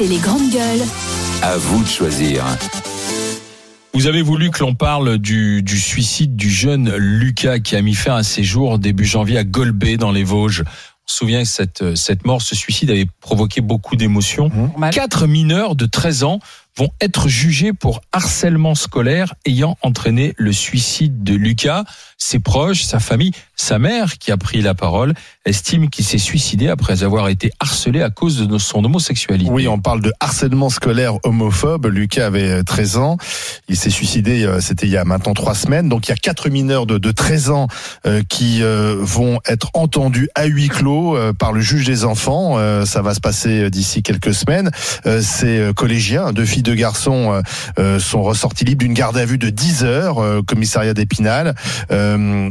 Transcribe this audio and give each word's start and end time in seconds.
C'est 0.00 0.06
les 0.06 0.16
grandes 0.16 0.50
gueules. 0.50 0.80
À 1.42 1.58
vous 1.58 1.82
de 1.82 1.86
choisir. 1.86 2.42
Vous 3.92 4.06
avez 4.06 4.22
voulu 4.22 4.50
que 4.50 4.60
l'on 4.60 4.74
parle 4.74 5.18
du, 5.18 5.62
du, 5.62 5.78
suicide 5.78 6.36
du 6.36 6.48
jeune 6.48 6.96
Lucas 6.96 7.58
qui 7.58 7.76
a 7.76 7.82
mis 7.82 7.94
fin 7.94 8.16
à 8.16 8.22
ses 8.22 8.42
jours 8.42 8.78
début 8.78 9.04
janvier 9.04 9.36
à 9.36 9.44
Golbet 9.44 9.98
dans 9.98 10.10
les 10.10 10.24
Vosges. 10.24 10.64
On 10.66 10.72
se 11.04 11.16
souvient 11.16 11.42
que 11.42 11.48
cette, 11.48 11.96
cette 11.96 12.24
mort, 12.24 12.40
ce 12.40 12.54
suicide 12.54 12.90
avait 12.90 13.08
provoqué 13.20 13.60
beaucoup 13.60 13.94
d'émotions. 13.94 14.48
Mmh. 14.48 14.88
Quatre 14.88 15.26
mineurs 15.26 15.76
de 15.76 15.84
13 15.84 16.24
ans 16.24 16.38
vont 16.78 16.88
être 17.02 17.28
jugés 17.28 17.74
pour 17.74 18.00
harcèlement 18.10 18.74
scolaire 18.74 19.34
ayant 19.44 19.76
entraîné 19.82 20.32
le 20.38 20.52
suicide 20.52 21.22
de 21.22 21.34
Lucas. 21.34 21.84
Ses 22.22 22.38
proches, 22.38 22.82
sa 22.82 23.00
famille, 23.00 23.32
sa 23.56 23.78
mère 23.78 24.18
qui 24.18 24.30
a 24.30 24.36
pris 24.36 24.60
la 24.60 24.74
parole, 24.74 25.14
estime 25.46 25.88
qu'il 25.88 26.04
s'est 26.04 26.18
suicidé 26.18 26.68
après 26.68 27.02
avoir 27.02 27.28
été 27.28 27.50
harcelé 27.60 28.02
à 28.02 28.10
cause 28.10 28.46
de 28.46 28.58
son 28.58 28.84
homosexualité. 28.84 29.50
Oui, 29.50 29.66
on 29.66 29.78
parle 29.78 30.02
de 30.02 30.12
harcèlement 30.20 30.68
scolaire 30.68 31.14
homophobe. 31.24 31.86
Lucas 31.86 32.26
avait 32.26 32.62
13 32.62 32.98
ans. 32.98 33.16
Il 33.68 33.76
s'est 33.76 33.88
suicidé, 33.88 34.44
euh, 34.44 34.60
c'était 34.60 34.86
il 34.86 34.92
y 34.92 34.98
a 34.98 35.04
maintenant 35.06 35.32
trois 35.32 35.54
semaines. 35.54 35.88
Donc 35.88 36.08
il 36.08 36.10
y 36.10 36.12
a 36.12 36.16
quatre 36.16 36.50
mineurs 36.50 36.84
de, 36.84 36.98
de 36.98 37.10
13 37.10 37.50
ans 37.50 37.68
euh, 38.06 38.22
qui 38.28 38.62
euh, 38.62 38.96
vont 39.00 39.40
être 39.48 39.70
entendus 39.72 40.28
à 40.34 40.44
huis 40.44 40.68
clos 40.68 41.16
euh, 41.16 41.32
par 41.32 41.54
le 41.54 41.62
juge 41.62 41.86
des 41.86 42.04
enfants. 42.04 42.58
Euh, 42.58 42.84
ça 42.84 43.00
va 43.00 43.14
se 43.14 43.20
passer 43.20 43.70
d'ici 43.70 44.02
quelques 44.02 44.34
semaines. 44.34 44.70
Euh, 45.06 45.22
Ces 45.22 45.70
collégiens, 45.74 46.32
deux 46.32 46.44
filles, 46.44 46.62
deux 46.62 46.74
garçons, 46.74 47.40
sont 47.98 48.22
ressortis 48.22 48.66
libres 48.66 48.80
d'une 48.84 48.92
garde 48.94 49.16
à 49.16 49.24
vue 49.24 49.38
de 49.38 49.48
10 49.48 49.84
heures, 49.84 50.44
commissariat 50.46 50.92
d'Épinal. 50.92 51.54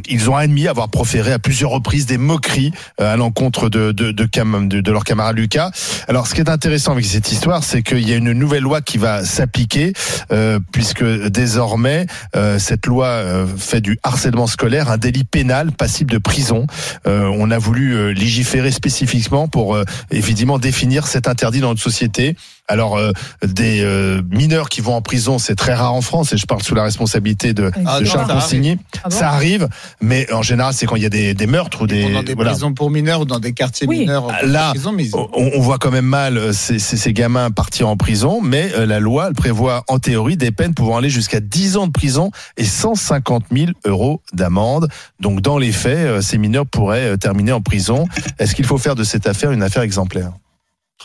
Ils 0.07 0.29
ont 0.29 0.35
admis 0.35 0.67
avoir 0.67 0.89
proféré 0.89 1.31
à 1.31 1.39
plusieurs 1.39 1.71
reprises 1.71 2.05
des 2.05 2.17
moqueries 2.17 2.71
à 2.97 3.15
l'encontre 3.15 3.69
de, 3.69 3.91
de, 3.91 4.11
de, 4.11 4.25
de, 4.25 4.81
de 4.81 4.91
leur 4.91 5.03
camarade 5.03 5.37
Lucas. 5.37 5.71
Alors, 6.07 6.27
ce 6.27 6.35
qui 6.35 6.41
est 6.41 6.49
intéressant 6.49 6.91
avec 6.93 7.05
cette 7.05 7.31
histoire, 7.31 7.63
c'est 7.63 7.83
qu'il 7.83 8.07
y 8.07 8.13
a 8.13 8.17
une 8.17 8.33
nouvelle 8.33 8.63
loi 8.63 8.81
qui 8.81 8.97
va 8.97 9.23
s'appliquer, 9.23 9.93
euh, 10.31 10.59
puisque 10.71 11.03
désormais, 11.03 12.07
euh, 12.35 12.59
cette 12.59 12.85
loi 12.85 13.07
euh, 13.07 13.45
fait 13.57 13.81
du 13.81 13.99
harcèlement 14.03 14.47
scolaire 14.47 14.89
un 14.89 14.97
délit 14.97 15.23
pénal 15.23 15.71
passible 15.71 16.11
de 16.11 16.17
prison. 16.17 16.65
on 17.05 17.51
a 17.51 17.57
voulu 17.57 18.13
légiférer 18.13 18.71
spécifiquement 18.71 19.47
pour 19.47 19.77
évidemment 20.11 20.59
définir 20.59 21.07
cet 21.07 21.27
interdit 21.27 21.59
dans 21.59 21.69
notre 21.69 21.81
société. 21.81 22.35
Alors, 22.69 22.97
euh, 22.97 23.11
des 23.45 23.81
euh, 23.83 24.21
mineurs 24.29 24.69
qui 24.69 24.79
vont 24.79 24.93
en 24.93 25.01
prison, 25.01 25.39
c'est 25.39 25.55
très 25.55 25.73
rare 25.73 25.93
en 25.93 26.01
France, 26.01 26.31
et 26.33 26.37
je 26.37 26.45
parle 26.45 26.61
sous 26.63 26.75
la 26.75 26.83
responsabilité 26.83 27.53
de, 27.53 27.71
Ah, 27.85 27.99
de 27.99 28.05
non, 28.05 28.09
Charles 28.11 28.27
ça 28.27 28.33
Consigny. 28.35 28.77
Ah 29.03 29.09
bon 29.09 29.15
ça 29.17 29.29
arrive, 29.31 29.67
mais 30.01 30.31
en 30.31 30.41
général, 30.43 30.73
c'est 30.73 30.85
quand 30.85 30.95
il 30.95 31.03
y 31.03 31.05
a 31.05 31.09
des, 31.09 31.33
des 31.33 31.47
meurtres 31.47 31.81
ou 31.81 31.87
des, 31.87 32.13
dans 32.13 32.23
des 32.23 32.35
voilà. 32.35 32.51
prisons 32.51 32.73
pour 32.73 32.89
mineurs 32.91 33.21
ou 33.21 33.25
dans 33.25 33.39
des 33.39 33.53
quartiers 33.53 33.87
Oui. 33.87 33.99
mineurs. 34.01 34.25
en 34.25 34.31
Là, 34.45 34.69
prison, 34.69 34.91
mais 34.91 35.05
ils- 35.05 35.15
on, 35.15 35.27
on 35.33 35.59
voit 35.59 35.77
quand 35.79 35.91
même 35.91 36.05
mal 36.05 36.37
euh, 36.37 36.53
ces, 36.53 36.79
ces, 36.79 36.95
ces 36.95 37.11
gamins 37.11 37.49
partir 37.51 37.89
en 37.89 37.97
prison, 37.97 38.39
mais 38.41 38.71
euh, 38.77 38.85
la 38.85 38.99
loi 38.99 39.25
elle 39.29 39.33
prévoit 39.33 39.83
en 39.87 39.97
théorie 39.99 40.37
des 40.37 40.51
peines 40.51 40.75
pouvant 40.75 40.97
aller 40.97 41.09
jusqu'à 41.09 41.39
10 41.39 41.75
ans 41.77 41.87
de 41.87 41.91
prison 41.91 42.29
et 42.57 42.63
150 42.65 43.45
000 43.51 43.71
euros 43.85 44.21
d'amende. 44.33 44.87
Donc 45.19 45.41
dans 45.41 45.57
les 45.57 45.71
faits, 45.71 45.97
euh, 45.97 46.21
ces 46.21 46.37
mineurs 46.37 46.67
pourraient 46.67 47.13
euh, 47.13 47.17
terminer 47.17 47.51
en 47.51 47.61
prison. 47.61 48.05
Est-ce 48.37 48.53
qu'il 48.53 48.65
faut 48.65 48.77
faire 48.77 48.95
de 48.95 49.03
cette 49.03 49.25
affaire 49.25 49.51
une 49.51 49.63
affaire 49.63 49.81
exemplaire? 49.83 50.31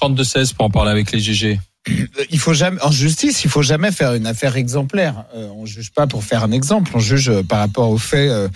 32-16 0.01 0.55
pour 0.55 0.67
en 0.67 0.71
parler 0.71 0.91
avec 0.91 1.13
les 1.13 1.21
GG. 1.21 1.61
il 2.31 2.39
faut 2.39 2.55
jamais 2.55 2.83
en 2.83 2.91
justice, 2.91 3.45
il 3.45 3.51
faut 3.51 3.63
jamais 3.63 3.93
faire 3.93 4.15
une 4.15 4.27
affaire 4.27 4.57
exemplaire. 4.57 5.25
Euh, 5.35 5.49
on 5.57 5.67
juge 5.67 5.93
pas 5.93 6.07
pour 6.07 6.25
faire 6.25 6.45
un 6.45 6.53
exemple, 6.53 6.93
on 6.95 7.01
juge 7.01 7.29
euh, 7.29 7.43
par 7.43 7.59
rapport 7.59 7.91
aux 7.91 7.99
faits 7.99 8.31
euh, 8.31 8.49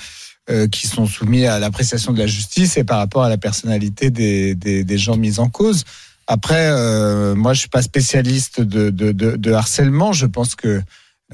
euh, 0.51 0.67
qui 0.67 0.87
sont 0.87 1.05
soumis 1.05 1.45
à 1.45 1.59
l'appréciation 1.59 2.15
de 2.15 2.19
la 2.19 2.27
justice 2.27 2.79
et 2.79 2.85
par 2.85 2.97
rapport 2.97 3.23
à 3.23 3.29
la 3.29 3.37
personnalité 3.37 4.11
des, 4.11 4.55
des, 4.55 4.99
gens 4.99 5.19
mis 5.19 5.41
en 5.41 5.51
cause. 5.51 5.85
Après, 6.27 6.71
euh, 6.71 7.35
moi, 7.35 7.53
je 7.53 7.61
suis 7.61 7.69
pas 7.69 7.83
spécialiste 7.83 8.63
de, 8.63 8.89
de, 8.89 9.13
de, 9.13 9.53
harcèlement. 9.53 10.15
Je 10.15 10.25
pense 10.25 10.55
que 10.55 10.81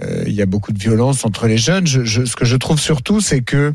euh, 0.03 0.25
il 0.27 0.33
y 0.33 0.43
a 0.43 0.47
beaucoup 0.47 0.73
de 0.73 0.81
violence 0.81 1.25
entre 1.25 1.47
les 1.47 1.59
jeunes. 1.59 1.87
Je, 1.87 2.03
je, 2.05 2.25
ce 2.25 2.35
que 2.35 2.45
je 2.45 2.57
trouve 2.57 2.81
surtout, 2.81 3.21
c'est 3.21 3.43
que 3.43 3.73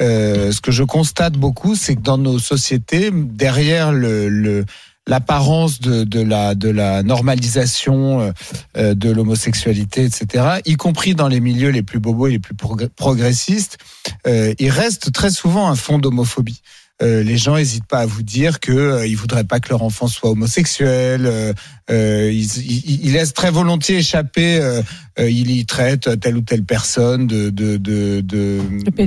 euh, 0.00 0.52
ce 0.52 0.60
que 0.60 0.70
je 0.70 0.84
constate 0.84 1.32
beaucoup, 1.32 1.74
c'est 1.74 1.96
que 1.96 2.02
dans 2.02 2.18
nos 2.18 2.38
sociétés, 2.38 3.10
derrière 3.12 3.90
le 3.90 4.64
l'apparence 5.06 5.80
de, 5.80 6.04
de 6.04 6.20
la 6.20 6.54
de 6.54 6.68
la 6.68 7.02
normalisation 7.02 8.32
euh, 8.76 8.94
de 8.94 9.10
l'homosexualité, 9.10 10.04
etc., 10.04 10.60
y 10.64 10.74
compris 10.76 11.14
dans 11.14 11.28
les 11.28 11.40
milieux 11.40 11.70
les 11.70 11.82
plus 11.82 12.00
bobos 12.00 12.26
et 12.26 12.32
les 12.32 12.38
plus 12.38 12.54
progr- 12.54 12.88
progressistes, 12.88 13.78
euh, 14.26 14.54
il 14.58 14.70
reste 14.70 15.12
très 15.12 15.30
souvent 15.30 15.68
un 15.68 15.76
fond 15.76 15.98
d'homophobie. 15.98 16.60
Euh, 17.02 17.22
les 17.22 17.36
gens 17.36 17.56
n'hésitent 17.56 17.84
pas 17.86 17.98
à 17.98 18.06
vous 18.06 18.22
dire 18.22 18.58
que 18.58 18.72
euh, 18.72 19.06
ils 19.06 19.16
voudraient 19.18 19.44
pas 19.44 19.60
que 19.60 19.68
leur 19.68 19.82
enfant 19.82 20.08
soit 20.08 20.30
homosexuel. 20.30 21.26
euh, 21.26 21.52
euh, 21.90 22.30
ils, 22.32 22.56
ils- 22.64 23.04
ils 23.06 23.12
laissent 23.12 23.34
très 23.34 23.50
volontiers 23.50 23.98
échapper. 23.98 24.58
Euh, 24.60 24.80
euh, 25.18 25.28
ils 25.30 25.50
y 25.50 25.66
traitent 25.66 26.18
telle 26.20 26.36
ou 26.38 26.40
telle 26.40 26.64
personne 26.64 27.26
de, 27.26 27.50
de, 27.50 27.76
de, 27.76 28.22
de, 28.22 28.60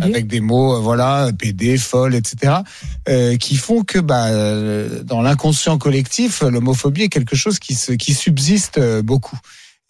avec 0.03 0.27
des 0.27 0.39
mots, 0.39 0.79
voilà, 0.81 1.31
PD, 1.37 1.77
folle, 1.77 2.13
etc. 2.15 2.57
euh, 3.09 3.37
qui 3.37 3.55
font 3.57 3.83
que, 3.83 3.97
bah, 3.99 4.27
euh, 4.27 5.01
dans 5.03 5.21
l'inconscient 5.21 5.77
collectif, 5.79 6.41
l'homophobie 6.41 7.03
est 7.03 7.09
quelque 7.09 7.35
chose 7.35 7.57
qui 7.59 7.73
se, 7.73 7.91
qui 7.93 8.13
subsiste 8.13 8.77
euh, 8.77 9.01
beaucoup. 9.01 9.37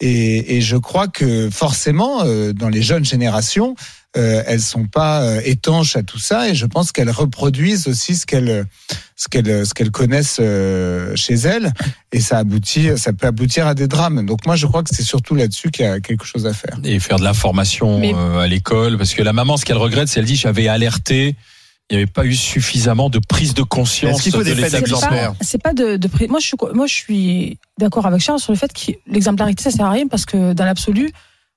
Et, 0.00 0.56
et 0.56 0.60
je 0.62 0.76
crois 0.76 1.08
que 1.08 1.50
forcément, 1.50 2.22
euh, 2.24 2.52
dans 2.52 2.68
les 2.70 2.82
jeunes 2.82 3.04
générations, 3.04 3.74
euh, 4.16 4.42
elles 4.46 4.60
sont 4.62 4.86
pas 4.86 5.22
euh, 5.22 5.40
étanches 5.44 5.94
à 5.94 6.02
tout 6.02 6.18
ça, 6.18 6.48
et 6.48 6.54
je 6.54 6.66
pense 6.66 6.90
qu'elles 6.90 7.10
reproduisent 7.10 7.86
aussi 7.86 8.16
ce 8.16 8.26
qu'elles 8.26 8.64
ce 9.14 9.28
qu'elles 9.28 9.66
ce 9.66 9.72
qu'elles 9.74 9.90
connaissent 9.92 10.38
euh, 10.40 11.14
chez 11.14 11.34
elles, 11.34 11.72
et 12.12 12.20
ça 12.20 12.38
aboutit, 12.38 12.88
ça 12.96 13.12
peut 13.12 13.26
aboutir 13.28 13.66
à 13.66 13.74
des 13.74 13.86
drames. 13.86 14.24
Donc 14.26 14.46
moi, 14.46 14.56
je 14.56 14.66
crois 14.66 14.82
que 14.82 14.88
c'est 14.92 15.04
surtout 15.04 15.34
là-dessus 15.36 15.70
qu'il 15.70 15.84
y 15.84 15.88
a 15.88 16.00
quelque 16.00 16.24
chose 16.24 16.46
à 16.46 16.54
faire. 16.54 16.76
Et 16.82 16.98
faire 16.98 17.18
de 17.18 17.24
l'information 17.24 17.98
Mais- 18.00 18.14
euh, 18.14 18.38
à 18.38 18.46
l'école, 18.48 18.96
parce 18.98 19.14
que 19.14 19.22
la 19.22 19.32
maman, 19.34 19.58
ce 19.58 19.64
qu'elle 19.64 19.76
regrette, 19.76 20.08
c'est 20.08 20.18
elle 20.20 20.26
dit 20.26 20.34
j'avais 20.36 20.66
alerté, 20.66 21.36
il 21.90 21.96
n'y 21.96 22.02
avait 22.02 22.10
pas 22.10 22.24
eu 22.24 22.34
suffisamment 22.34 23.10
de 23.10 23.18
prise 23.18 23.52
de 23.54 23.62
conscience 23.62 24.14
Est-ce 24.16 24.22
qu'il 24.22 24.32
faut 24.32 24.38
de 24.38 24.44
des 24.44 24.50
faits 24.54 24.64
l'établissement. 24.72 24.98
exemplaires 24.98 25.34
C'est 25.40 25.60
pas 25.62 25.72
de, 25.74 25.96
de 25.96 26.08
pré- 26.08 26.28
moi 26.28 26.38
je 26.40 26.46
suis 26.46 26.56
moi 26.72 26.86
je 26.86 26.94
suis 26.94 27.58
d'accord 27.78 28.06
avec 28.06 28.20
Charles 28.20 28.38
sur 28.40 28.52
le 28.52 28.58
fait 28.58 28.72
que 28.72 28.92
l'exemplarité 29.06 29.62
ça 29.62 29.70
sert 29.70 29.86
à 29.86 29.90
rien 29.90 30.06
parce 30.06 30.24
que 30.24 30.52
dans 30.52 30.64
l'absolu 30.64 31.10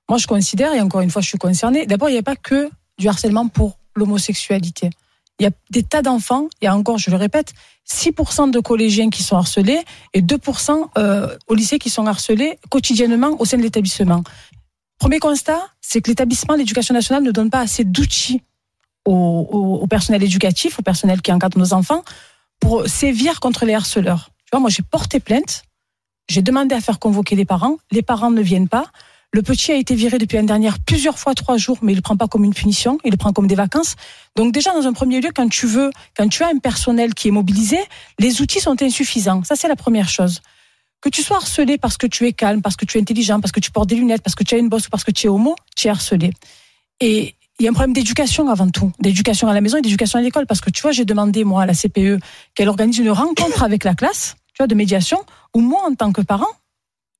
moi 0.08 0.18
je 0.18 0.26
considère 0.26 0.72
et 0.74 0.80
encore 0.80 1.00
une 1.02 1.10
fois 1.10 1.22
je 1.22 1.28
suis 1.28 1.38
concernée 1.38 1.86
d'abord 1.86 2.08
il 2.08 2.12
n'y 2.12 2.18
a 2.18 2.22
pas 2.22 2.36
que 2.36 2.68
du 2.98 3.08
harcèlement 3.08 3.48
pour 3.48 3.78
l'homosexualité. 3.96 4.90
Il 5.40 5.44
y 5.44 5.46
a 5.46 5.50
des 5.70 5.82
tas 5.82 6.02
d'enfants 6.02 6.48
et 6.60 6.68
encore 6.68 6.98
je 6.98 7.10
le 7.10 7.16
répète 7.16 7.52
6% 7.90 8.50
de 8.50 8.60
collégiens 8.60 9.10
qui 9.10 9.22
sont 9.22 9.36
harcelés 9.36 9.82
et 10.14 10.22
2% 10.22 10.84
euh, 10.98 11.36
au 11.48 11.54
lycée 11.54 11.78
qui 11.78 11.90
sont 11.90 12.06
harcelés 12.06 12.58
quotidiennement 12.70 13.36
au 13.40 13.44
sein 13.44 13.56
de 13.56 13.62
l'établissement. 13.62 14.22
Premier 14.98 15.18
constat 15.18 15.60
c'est 15.80 16.00
que 16.00 16.08
l'établissement 16.10 16.54
l'éducation 16.54 16.94
nationale 16.94 17.22
ne 17.24 17.30
donne 17.30 17.50
pas 17.50 17.60
assez 17.60 17.84
d'outils 17.84 18.42
au, 19.04 19.80
au- 19.82 19.86
personnel 19.86 20.22
éducatif 20.22 20.78
au 20.78 20.82
personnel 20.82 21.22
qui 21.22 21.32
encadre 21.32 21.58
nos 21.58 21.72
enfants 21.74 22.02
pour 22.60 22.88
sévir 22.88 23.40
contre 23.40 23.64
les 23.66 23.74
harceleurs. 23.74 24.30
Tu 24.44 24.50
vois, 24.52 24.60
moi, 24.60 24.70
j'ai 24.70 24.82
porté 24.82 25.20
plainte. 25.20 25.64
J'ai 26.28 26.42
demandé 26.42 26.74
à 26.74 26.80
faire 26.80 26.98
convoquer 26.98 27.36
les 27.36 27.44
parents. 27.44 27.76
Les 27.90 28.02
parents 28.02 28.30
ne 28.30 28.40
viennent 28.40 28.68
pas. 28.68 28.86
Le 29.32 29.42
petit 29.42 29.72
a 29.72 29.74
été 29.74 29.94
viré 29.96 30.18
depuis 30.18 30.36
l'année 30.36 30.46
dernière 30.48 30.78
plusieurs 30.78 31.18
fois, 31.18 31.34
trois 31.34 31.56
jours, 31.56 31.78
mais 31.82 31.92
il 31.92 31.96
ne 31.96 32.00
prend 32.00 32.16
pas 32.16 32.28
comme 32.28 32.44
une 32.44 32.54
punition, 32.54 32.98
il 33.04 33.10
le 33.10 33.16
prend 33.16 33.32
comme 33.32 33.48
des 33.48 33.56
vacances. 33.56 33.96
Donc 34.36 34.52
déjà, 34.52 34.72
dans 34.72 34.86
un 34.86 34.92
premier 34.92 35.20
lieu, 35.20 35.30
quand 35.34 35.48
tu 35.48 35.66
veux, 35.66 35.90
quand 36.16 36.28
tu 36.28 36.44
as 36.44 36.48
un 36.48 36.58
personnel 36.58 37.14
qui 37.14 37.28
est 37.28 37.30
mobilisé, 37.32 37.78
les 38.20 38.40
outils 38.40 38.60
sont 38.60 38.80
insuffisants. 38.80 39.42
Ça, 39.42 39.56
c'est 39.56 39.66
la 39.66 39.74
première 39.74 40.08
chose. 40.08 40.40
Que 41.00 41.08
tu 41.08 41.20
sois 41.22 41.38
harcelé 41.38 41.78
parce 41.78 41.96
que 41.96 42.06
tu 42.06 42.26
es 42.28 42.32
calme, 42.32 42.62
parce 42.62 42.76
que 42.76 42.84
tu 42.84 42.96
es 42.96 43.00
intelligent, 43.00 43.40
parce 43.40 43.50
que 43.50 43.58
tu 43.60 43.72
portes 43.72 43.88
des 43.88 43.96
lunettes, 43.96 44.22
parce 44.22 44.36
que 44.36 44.44
tu 44.44 44.54
as 44.54 44.58
une 44.58 44.68
bosse 44.68 44.86
ou 44.86 44.90
parce 44.90 45.02
que 45.04 45.10
tu 45.10 45.26
es 45.26 45.28
homo, 45.28 45.56
tu 45.76 45.88
es 45.88 45.90
harcelé. 45.90 46.30
Et 47.00 47.34
il 47.58 47.64
y 47.64 47.68
a 47.68 47.70
un 47.70 47.74
problème 47.74 47.92
d'éducation 47.92 48.48
avant 48.48 48.68
tout, 48.68 48.90
d'éducation 48.98 49.48
à 49.48 49.54
la 49.54 49.60
maison 49.60 49.78
et 49.78 49.82
d'éducation 49.82 50.18
à 50.18 50.22
l'école. 50.22 50.46
Parce 50.46 50.60
que 50.60 50.70
tu 50.70 50.82
vois, 50.82 50.92
j'ai 50.92 51.04
demandé, 51.04 51.44
moi, 51.44 51.62
à 51.62 51.66
la 51.66 51.74
CPE, 51.74 52.18
qu'elle 52.54 52.68
organise 52.68 52.98
une 52.98 53.10
rencontre 53.10 53.62
avec 53.62 53.84
la 53.84 53.94
classe, 53.94 54.34
tu 54.48 54.58
vois, 54.58 54.66
de 54.66 54.74
médiation, 54.74 55.18
où 55.54 55.60
moi, 55.60 55.82
en 55.88 55.94
tant 55.94 56.12
que 56.12 56.20
parent, 56.20 56.50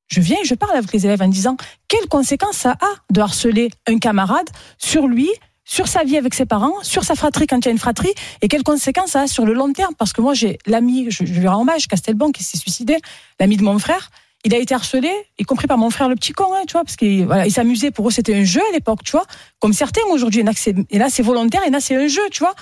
je 0.09 0.21
viens 0.21 0.37
et 0.43 0.45
je 0.45 0.55
parle 0.55 0.77
avec 0.77 0.93
les 0.93 1.07
élèves 1.07 1.23
en 1.23 1.29
disant 1.29 1.57
quelles 1.89 2.09
conséquences 2.09 2.57
ça 2.57 2.73
a 2.73 3.13
de 3.13 3.21
harceler 3.21 3.71
un 3.87 3.99
camarade 3.99 4.49
sur 4.77 5.07
lui, 5.07 5.31
sur 5.65 5.89
sa 5.89 6.05
vie 6.05 6.19
avec 6.19 6.35
ses 6.35 6.45
parents, 6.45 6.75
sur 6.83 7.05
sa 7.05 7.15
fratrie 7.15 7.47
quand 7.47 7.59
il 7.59 7.67
y 7.67 7.69
a 7.69 7.71
une 7.71 7.79
fratrie, 7.79 8.13
et 8.43 8.49
quelles 8.49 8.65
conséquences 8.65 9.13
ça 9.13 9.23
a 9.23 9.27
sur 9.27 9.47
le 9.47 9.55
long 9.55 9.73
terme. 9.73 9.95
Parce 9.97 10.13
que 10.13 10.21
moi, 10.21 10.35
j'ai 10.35 10.59
l'ami, 10.67 11.11
je, 11.11 11.25
je 11.25 11.41
lui 11.41 11.49
rends 11.49 11.63
hommage, 11.63 11.87
Castelbon, 11.87 12.33
qui 12.33 12.43
s'est 12.43 12.59
suicidé, 12.59 12.99
l'ami 13.39 13.57
de 13.57 13.63
mon 13.63 13.79
frère, 13.79 14.11
il 14.45 14.55
a 14.55 14.59
été 14.59 14.75
harcelé, 14.75 15.11
y 15.39 15.45
compris 15.45 15.67
par 15.67 15.79
mon 15.79 15.91
frère 15.91 16.09
le 16.09 16.17
petit 16.17 16.33
con, 16.33 16.47
hein, 16.55 16.63
tu 16.67 16.73
vois, 16.73 16.85
parce 16.85 16.97
qu'il 16.97 17.27
voilà, 17.27 17.47
il 17.47 17.53
s'amusait, 17.53 17.91
pour 17.91 18.09
eux 18.09 18.11
c'était 18.11 18.35
un 18.35 18.45
jeu 18.45 18.61
à 18.71 18.73
l'époque, 18.73 19.03
tu 19.03 19.13
vois, 19.13 19.27
comme 19.59 19.73
certains 19.73 20.03
aujourd'hui, 20.11 20.45
et 20.91 20.99
là 20.99 21.09
c'est 21.09 21.23
volontaire, 21.23 21.63
et 21.67 21.71
là 21.71 21.81
c'est 21.81 21.97
un 21.97 22.07
jeu, 22.07 22.23
tu 22.31 22.41
vois, 22.41 22.55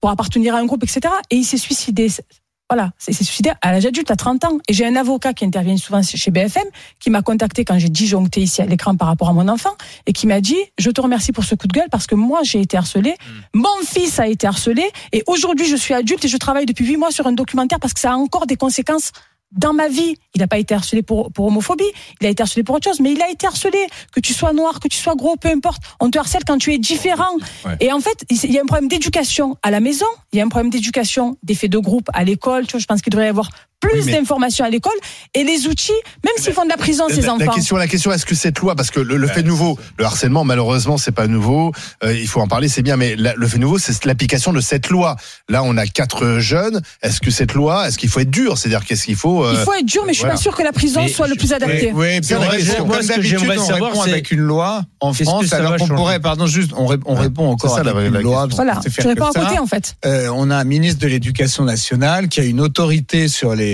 pour 0.00 0.10
appartenir 0.10 0.54
à 0.54 0.58
un 0.58 0.66
groupe, 0.66 0.84
etc. 0.84 1.14
Et 1.30 1.36
il 1.36 1.44
s'est 1.44 1.56
suicidé. 1.56 2.08
Voilà, 2.70 2.92
il 3.06 3.14
s'est 3.14 3.24
suicidé 3.24 3.52
à 3.60 3.72
l'âge 3.72 3.84
adulte, 3.84 4.10
à 4.10 4.16
30 4.16 4.44
ans. 4.46 4.58
Et 4.68 4.72
j'ai 4.72 4.86
un 4.86 4.96
avocat 4.96 5.34
qui 5.34 5.44
intervient 5.44 5.76
souvent 5.76 6.02
chez 6.02 6.30
BFM, 6.30 6.64
qui 6.98 7.10
m'a 7.10 7.20
contacté 7.20 7.62
quand 7.62 7.78
j'ai 7.78 7.90
disjoncté 7.90 8.40
ici 8.40 8.62
à 8.62 8.66
l'écran 8.66 8.96
par 8.96 9.08
rapport 9.08 9.28
à 9.28 9.34
mon 9.34 9.48
enfant, 9.48 9.74
et 10.06 10.14
qui 10.14 10.26
m'a 10.26 10.40
dit, 10.40 10.56
je 10.78 10.90
te 10.90 11.00
remercie 11.00 11.30
pour 11.32 11.44
ce 11.44 11.54
coup 11.54 11.66
de 11.68 11.74
gueule, 11.74 11.88
parce 11.90 12.06
que 12.06 12.14
moi 12.14 12.40
j'ai 12.42 12.60
été 12.60 12.78
harcelé, 12.78 13.16
mon 13.52 13.68
fils 13.86 14.18
a 14.18 14.28
été 14.28 14.46
harcelé, 14.46 14.90
et 15.12 15.22
aujourd'hui 15.26 15.66
je 15.66 15.76
suis 15.76 15.92
adulte 15.92 16.24
et 16.24 16.28
je 16.28 16.36
travaille 16.38 16.64
depuis 16.64 16.86
8 16.86 16.96
mois 16.96 17.10
sur 17.10 17.26
un 17.26 17.32
documentaire 17.32 17.78
parce 17.78 17.92
que 17.92 18.00
ça 18.00 18.12
a 18.12 18.16
encore 18.16 18.46
des 18.46 18.56
conséquences 18.56 19.12
dans 19.54 19.72
ma 19.72 19.88
vie, 19.88 20.16
il 20.34 20.40
n'a 20.40 20.46
pas 20.46 20.58
été 20.58 20.74
harcelé 20.74 21.02
pour, 21.02 21.32
pour 21.32 21.46
homophobie, 21.46 21.84
il 22.20 22.26
a 22.26 22.30
été 22.30 22.42
harcelé 22.42 22.64
pour 22.64 22.74
autre 22.76 22.88
chose, 22.88 23.00
mais 23.00 23.12
il 23.12 23.22
a 23.22 23.30
été 23.30 23.46
harcelé, 23.46 23.86
que 24.12 24.20
tu 24.20 24.32
sois 24.32 24.52
noir, 24.52 24.80
que 24.80 24.88
tu 24.88 24.98
sois 24.98 25.14
gros, 25.14 25.36
peu 25.36 25.48
importe. 25.48 25.82
On 26.00 26.10
te 26.10 26.18
harcèle 26.18 26.42
quand 26.46 26.58
tu 26.58 26.72
es 26.72 26.78
différent. 26.78 27.34
Ouais. 27.64 27.76
Et 27.80 27.92
en 27.92 28.00
fait, 28.00 28.24
il 28.30 28.52
y 28.52 28.58
a 28.58 28.62
un 28.62 28.66
problème 28.66 28.88
d'éducation 28.88 29.56
à 29.62 29.70
la 29.70 29.80
maison, 29.80 30.06
il 30.32 30.38
y 30.38 30.42
a 30.42 30.44
un 30.44 30.48
problème 30.48 30.70
d'éducation, 30.70 31.36
d'effet 31.42 31.68
de 31.68 31.78
groupe 31.78 32.08
à 32.12 32.24
l'école. 32.24 32.66
Tu 32.66 32.72
vois, 32.72 32.80
je 32.80 32.86
pense 32.86 33.02
qu'il 33.02 33.10
devrait 33.10 33.26
y 33.26 33.30
avoir 33.30 33.50
plus 33.88 34.00
Oui, 34.00 34.06
mais- 34.06 34.12
d'informations 34.12 34.64
à 34.64 34.70
l'école 34.70 34.92
et 35.34 35.44
les 35.44 35.66
outils, 35.66 35.92
même 36.24 36.34
s'ils 36.38 36.52
font 36.52 36.64
de 36.64 36.70
la 36.70 36.76
prison, 36.76 37.04
ces 37.08 37.20
la, 37.20 37.26
la 37.28 37.32
enfants. 37.34 37.52
question, 37.52 37.76
la 37.76 37.86
question, 37.86 38.12
est-ce 38.12 38.26
que 38.26 38.34
cette 38.34 38.58
loi, 38.58 38.74
parce 38.74 38.90
que 38.90 39.00
le, 39.00 39.16
le 39.16 39.26
fait 39.28 39.42
nouveau, 39.42 39.78
le 39.98 40.04
harcèlement, 40.04 40.44
malheureusement, 40.44 40.98
c'est 40.98 41.12
pas 41.12 41.26
nouveau. 41.26 41.72
euh, 42.02 42.12
il 42.14 42.26
faut 42.28 42.40
en 42.40 42.48
parler, 42.48 42.68
c'est 42.68 42.82
bien, 42.82 42.96
mais 42.96 43.16
la- 43.16 43.34
le 43.34 43.46
fait 43.48 43.58
nouveau, 43.58 43.78
c'est 43.78 44.04
l'application 44.04 44.52
de 44.52 44.60
cette 44.60 44.88
loi. 44.90 45.16
Là, 45.48 45.62
on 45.62 45.76
a 45.76 45.86
quatre 45.86 46.38
jeunes. 46.38 46.80
Est-ce 47.02 47.20
que 47.20 47.30
cette 47.30 47.54
loi, 47.54 47.88
est-ce 47.88 47.98
qu'il 47.98 48.08
faut 48.08 48.20
être 48.20 48.30
dur? 48.30 48.58
C'est-à-dire, 48.58 48.84
qu'est-ce 48.84 49.04
qu'il 49.04 49.16
faut 49.16 49.44
euh, 49.44 49.54
Il 49.58 49.64
faut 49.64 49.74
être 49.74 49.86
dur, 49.86 50.02
mais 50.06 50.12
je 50.12 50.18
suis 50.18 50.22
voilà. 50.22 50.34
pas 50.34 50.40
sûr 50.40 50.56
que 50.56 50.62
la 50.62 50.72
prison 50.72 51.02
Mais 51.02 51.08
soit 51.08 51.26
le 51.28 51.34
je- 51.34 51.38
plus 51.38 51.52
adapté. 51.52 51.92
Oui, 51.94 52.06
oui, 52.06 52.20
puis 52.20 52.24
C'est 52.28 52.36
on 52.36 52.40
la 52.40 52.48
question. 52.48 52.74
comme 52.78 52.86
Moi, 52.88 52.98
que 53.00 53.06
d'habitude, 53.06 53.38
on 53.58 53.64
savoir, 53.64 53.90
répond 53.90 54.02
c'est- 54.04 54.10
avec 54.12 54.30
une 54.30 54.40
loi 54.40 54.82
en 55.00 55.12
France, 55.12 55.46
ça 55.46 55.56
alors 55.56 55.76
qu'on 55.76 55.88
pourrait, 55.88 56.20
pardon, 56.20 56.46
juste, 56.46 56.72
on, 56.76 56.86
ré- 56.86 56.96
on 57.06 57.14
Ouais, 57.14 57.20
répond 57.22 57.48
encore 57.50 57.78
avec 57.78 57.92
la- 57.94 58.00
une 58.02 58.18
loi. 58.20 58.46
Voilà, 58.50 58.80
faire 58.80 59.06
réponds 59.06 59.26
à 59.26 59.32
côté 59.32 59.58
en 59.58 59.66
fait. 59.66 59.94
Euh, 60.06 60.28
on 60.34 60.50
a 60.50 60.56
un 60.56 60.64
ministre 60.64 61.00
de 61.00 61.06
l'Éducation 61.08 61.64
nationale 61.64 62.28
qui 62.28 62.40
a 62.40 62.44
une 62.44 62.60
autorité 62.60 63.28
sur 63.28 63.54
les 63.54 63.73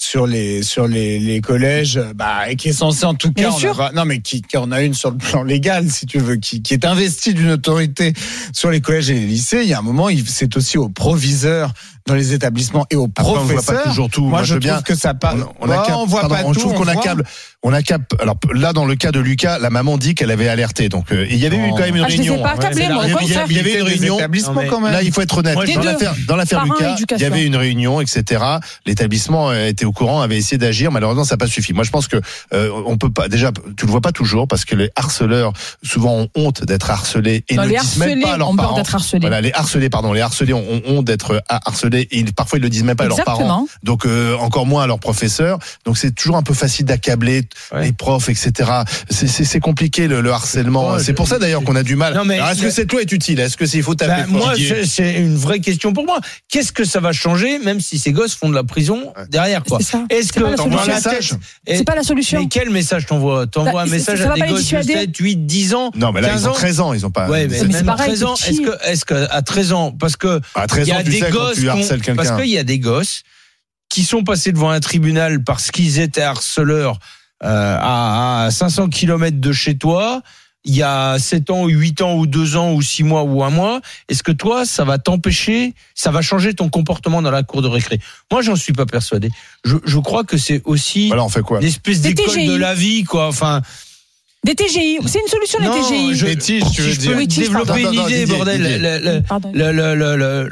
sur 0.00 0.26
les 0.26 0.62
sur 0.62 0.86
les, 0.86 1.18
les 1.18 1.40
collèges, 1.40 2.00
bah, 2.14 2.48
et 2.48 2.56
qui 2.56 2.68
est 2.68 2.72
censé 2.72 3.04
en 3.04 3.14
tout 3.14 3.32
cas, 3.32 3.50
non 3.94 4.04
mais 4.04 4.20
qui, 4.20 4.42
qui 4.42 4.56
en 4.56 4.70
a 4.70 4.82
une 4.82 4.94
sur 4.94 5.10
le 5.10 5.16
plan 5.18 5.42
légal, 5.42 5.90
si 5.90 6.06
tu 6.06 6.18
veux, 6.18 6.36
qui, 6.36 6.62
qui 6.62 6.74
est 6.74 6.84
investi 6.84 7.34
d'une 7.34 7.50
autorité 7.50 8.12
sur 8.52 8.70
les 8.70 8.80
collèges 8.80 9.10
et 9.10 9.14
les 9.14 9.26
lycées. 9.26 9.60
Il 9.62 9.68
y 9.68 9.74
a 9.74 9.78
un 9.78 9.82
moment, 9.82 10.08
il- 10.08 10.26
c'est 10.28 10.56
aussi 10.56 10.78
aux 10.78 10.88
proviseurs 10.88 11.72
dans 12.06 12.14
les 12.14 12.32
établissements 12.32 12.86
et 12.90 12.96
aux 12.96 13.04
Après, 13.04 13.22
on 13.24 13.34
voit 13.44 13.54
professeurs. 13.56 13.82
pas 13.82 13.88
toujours 13.90 14.08
tout. 14.08 14.24
Moi, 14.24 14.42
je 14.42 14.54
veux 14.54 14.60
trouve 14.60 14.72
bien. 14.72 14.80
que 14.82 14.94
ça 14.94 15.12
part. 15.12 15.34
On, 15.60 15.64
on 15.64 15.68
Bah, 15.68 15.80
accable- 15.82 15.98
on 15.98 16.06
voit 16.06 16.20
pardon, 16.22 16.34
pas 16.36 16.44
on 16.46 16.52
tout. 16.52 16.60
trouve 16.60 16.74
qu'on 16.74 16.86
accable. 16.88 17.24
On 17.62 17.72
accable. 17.74 18.06
Alors 18.20 18.36
là, 18.54 18.72
dans 18.72 18.86
le 18.86 18.94
cas 18.94 19.10
de 19.12 19.18
Lucas, 19.20 19.58
la 19.58 19.68
maman 19.68 19.98
dit 19.98 20.14
qu'elle 20.14 20.30
avait 20.30 20.48
alerté. 20.48 20.88
Donc, 20.88 21.12
euh, 21.12 21.26
il 21.28 21.36
y 21.36 21.44
avait 21.44 21.56
eu 21.58 21.70
quand 21.70 21.80
même 21.80 21.96
une 21.96 22.04
Ah, 22.04 22.08
je 22.08 22.16
réunion. 22.16 22.36
pas 22.42 22.54
moi, 22.54 22.64
au 22.64 23.18
il 23.20 23.28
y 23.28 23.32
il 23.52 23.58
avait 23.58 23.74
une 23.74 23.82
réunion. 23.82 24.16
quand 24.70 24.80
même. 24.80 24.92
Là, 24.92 25.02
il 25.02 25.12
faut 25.12 25.20
être 25.20 25.36
honnête. 25.38 25.54
Moi, 25.54 25.64
dans 26.26 26.36
l'affaire, 26.36 26.64
Lucas, 26.64 26.94
il 27.16 27.20
y 27.20 27.24
avait 27.26 27.44
une 27.44 27.56
réunion, 27.56 28.00
etc. 28.00 28.42
L'établissement 28.86 29.52
était 29.52 29.84
au 29.88 29.92
courant, 29.92 30.20
avait 30.20 30.36
essayé 30.36 30.58
d'agir. 30.58 30.92
Malheureusement, 30.92 31.24
ça 31.24 31.34
n'a 31.34 31.38
pas 31.38 31.46
suffi. 31.46 31.72
Moi, 31.72 31.84
je 31.84 31.90
pense 31.90 32.06
que 32.08 32.16
euh, 32.54 32.70
on 32.86 32.96
peut 32.96 33.10
pas. 33.10 33.28
Déjà, 33.28 33.50
tu 33.76 33.86
le 33.86 33.90
vois 33.90 34.00
pas 34.00 34.12
toujours 34.12 34.46
parce 34.46 34.64
que 34.64 34.74
les 34.76 34.90
harceleurs 34.96 35.52
souvent 35.82 36.14
ont 36.18 36.28
honte 36.36 36.64
d'être 36.64 36.90
harcelés 36.90 37.44
et 37.48 37.56
Non, 37.56 37.64
ne 37.64 37.68
les 37.68 37.78
disent 37.78 37.96
même 37.98 38.20
pas 38.22 38.34
à 38.34 38.36
leurs 38.38 38.54
parents. 38.54 38.76
d'être 38.76 38.94
harcelés. 38.94 39.20
Voilà, 39.20 39.40
les 39.40 39.52
harcelés, 39.52 39.90
pardon, 39.90 40.12
les 40.12 40.20
harcelés 40.20 40.52
ont, 40.52 40.64
ont 40.70 40.82
honte 40.86 41.04
d'être 41.04 41.42
harcelés 41.48 42.08
et 42.10 42.18
ils- 42.20 42.32
parfois 42.34 42.58
ils 42.58 42.62
le 42.62 42.68
disent 42.70 42.84
même 42.84 42.96
pas 42.96 43.04
à 43.04 43.08
leurs 43.08 43.24
parents. 43.24 43.38
Exactement. 43.40 43.68
Donc 43.82 44.06
euh, 44.06 44.36
encore 44.36 44.66
moins 44.66 44.84
à 44.84 44.86
leurs 44.86 45.00
professeurs. 45.00 45.58
Donc 45.84 45.98
c'est 45.98 46.12
toujours 46.14 46.36
un 46.36 46.42
peu 46.42 46.54
facile 46.54 46.86
d'accabler 46.86 47.42
Ouais. 47.72 47.84
les 47.84 47.92
profs, 47.92 48.28
etc. 48.28 48.70
C'est- 49.10 49.26
C'est 49.26 49.44
c'est 49.44 49.60
compliqué 49.60 50.08
le, 50.08 50.20
le 50.20 50.30
harcèlement. 50.32 50.92
Ouais, 50.92 51.02
c'est 51.02 51.12
pour 51.14 51.26
ça 51.28 51.38
d'ailleurs 51.38 51.62
qu'on 51.64 51.76
a 51.76 51.82
du 51.82 51.96
mal. 51.96 52.14
Non, 52.14 52.24
mais- 52.24 52.36
Alors, 52.36 52.50
Est-ce 52.50 52.62
que 52.62 52.70
cette 52.70 52.90
loi 52.92 53.00
est 53.02 53.12
utile? 53.12 53.40
Est-ce 53.40 53.56
que 53.56 53.66
s'il 53.66 53.82
faut 53.82 53.94
taper 53.94 54.22
Bah, 54.22 54.26
moi, 54.28 54.52
c'est- 54.56 54.84
c'est 54.84 55.14
une 55.14 55.36
vraie 55.36 55.60
question 55.60 55.92
pour 55.92 56.04
moi. 56.04 56.18
Qu'est-ce 56.48 56.72
que 56.72 56.84
ça 56.84 57.00
va 57.00 57.12
changer, 57.12 57.58
même 57.58 57.80
si 57.80 57.98
ces 57.98 58.12
gosses 58.12 58.34
font 58.34 58.48
de 58.48 58.54
la 58.54 58.64
prison 58.64 59.12
Ouais. 59.16 59.24
derrière, 59.30 59.62
quoi? 59.64 59.77
C'est 59.78 59.84
ça. 59.84 60.04
Est-ce 60.10 60.32
que 60.32 60.40
pas 60.40 60.50
la 60.50 60.56
dans 60.56 60.64
solution. 60.64 60.86
la 60.88 60.94
message 60.94 61.34
C'est 61.66 61.84
pas 61.84 61.94
la 61.94 62.02
solution. 62.02 62.40
mais 62.40 62.48
quel 62.48 62.70
message 62.70 63.06
t'envoies 63.06 63.46
T'envoies 63.46 63.72
Bah, 63.72 63.80
un 63.82 63.84
c'est- 63.86 63.90
message 63.92 64.18
ça 64.22 64.32
à 64.32 64.34
des 64.34 64.40
gosses 64.42 64.50
de 64.50 64.56
dissuader. 64.58 64.92
7, 64.94 65.16
8, 65.16 65.36
10 65.46 65.74
ans 65.74 65.90
Non, 65.94 66.12
mais 66.12 66.20
là 66.20 66.28
15 66.28 66.42
ils 66.42 66.46
ont 66.46 66.50
ans 66.50 66.54
13 66.54 66.80
ans, 66.80 66.92
ils 66.94 67.06
ont 67.06 67.10
pas. 67.10 67.28
Ouais, 67.28 67.46
mais, 67.48 67.62
même 67.64 67.88
à 67.88 67.92
pareil, 67.96 68.08
13 68.08 68.24
ans, 68.24 68.34
est-ce 68.34 68.60
que, 68.60 68.84
est-ce 68.88 69.04
que 69.04 69.14
à 69.30 69.42
13 69.42 69.72
ans, 69.72 69.92
parce 69.92 70.16
que 70.16 70.40
à 70.54 70.64
il 70.64 70.66
13 70.68 70.88
y 70.88 70.92
ans, 70.92 70.96
a 70.98 71.02
tu 71.04 71.10
des 71.10 71.18
sais 71.20 71.30
quand 71.30 71.38
gosses, 71.38 71.58
tu 71.58 71.68
harcèles 71.68 72.00
parce 72.14 72.28
quelqu'un. 72.28 72.36
qu'il 72.42 72.50
y 72.50 72.58
a 72.58 72.64
des 72.64 72.78
gosses 72.78 73.22
qui 73.88 74.04
sont 74.04 74.22
passés 74.24 74.52
devant 74.52 74.70
un 74.70 74.80
tribunal 74.80 75.42
parce 75.44 75.70
qu'ils 75.70 75.98
étaient 75.98 76.22
harceleurs 76.22 76.98
euh, 77.44 77.76
à, 77.80 78.44
à 78.46 78.50
500 78.50 78.88
kilomètres 78.88 79.40
de 79.40 79.52
chez 79.52 79.76
toi. 79.78 80.22
Il 80.64 80.74
y 80.74 80.82
a 80.82 81.18
7 81.18 81.50
ans, 81.50 81.62
ou 81.64 81.68
8 81.68 82.02
ans, 82.02 82.14
ou 82.16 82.26
2 82.26 82.56
ans, 82.56 82.72
ou 82.72 82.82
6 82.82 83.02
mois, 83.04 83.22
ou 83.22 83.42
un 83.44 83.50
mois. 83.50 83.80
Est-ce 84.08 84.22
que 84.22 84.32
toi, 84.32 84.66
ça 84.66 84.84
va 84.84 84.98
t'empêcher, 84.98 85.74
ça 85.94 86.10
va 86.10 86.20
changer 86.20 86.52
ton 86.52 86.68
comportement 86.68 87.22
dans 87.22 87.30
la 87.30 87.42
cour 87.42 87.62
de 87.62 87.68
récré? 87.68 88.00
Moi, 88.30 88.42
j'en 88.42 88.56
suis 88.56 88.72
pas 88.72 88.84
persuadé. 88.84 89.30
Je, 89.64 89.76
je 89.84 89.98
crois 89.98 90.24
que 90.24 90.36
c'est 90.36 90.60
aussi 90.64 91.08
Voilà, 91.08 91.24
on 91.24 91.28
fait 91.28 91.42
quoi? 91.42 91.60
l'espèce 91.60 92.00
Des 92.00 92.12
d'école 92.12 92.44
de 92.44 92.56
la 92.56 92.74
vie, 92.74 93.04
quoi. 93.04 93.28
Enfin, 93.28 93.62
Des 94.44 94.54
TGI, 94.54 94.98
c'est 95.06 95.18
une 95.20 95.26
solution 95.28 95.58
les 95.60 95.66
non, 95.66 95.82
TGI. 95.82 96.14
je, 96.14 96.26
Les 96.26 96.36
tiges, 96.36 96.62
tu 96.72 96.80
veux 96.82 96.88
si 96.90 96.94
je 96.94 97.00
dire. 97.00 97.10
peux 97.12 97.18
Oui, 97.18 97.28
tiges, 97.28 97.44
développer 97.48 97.82
pardon. 97.82 97.90
une 97.90 97.96
Non, 97.96 98.02
non, 98.02 98.08
idée, 98.08 98.26
bordel. 98.26 99.24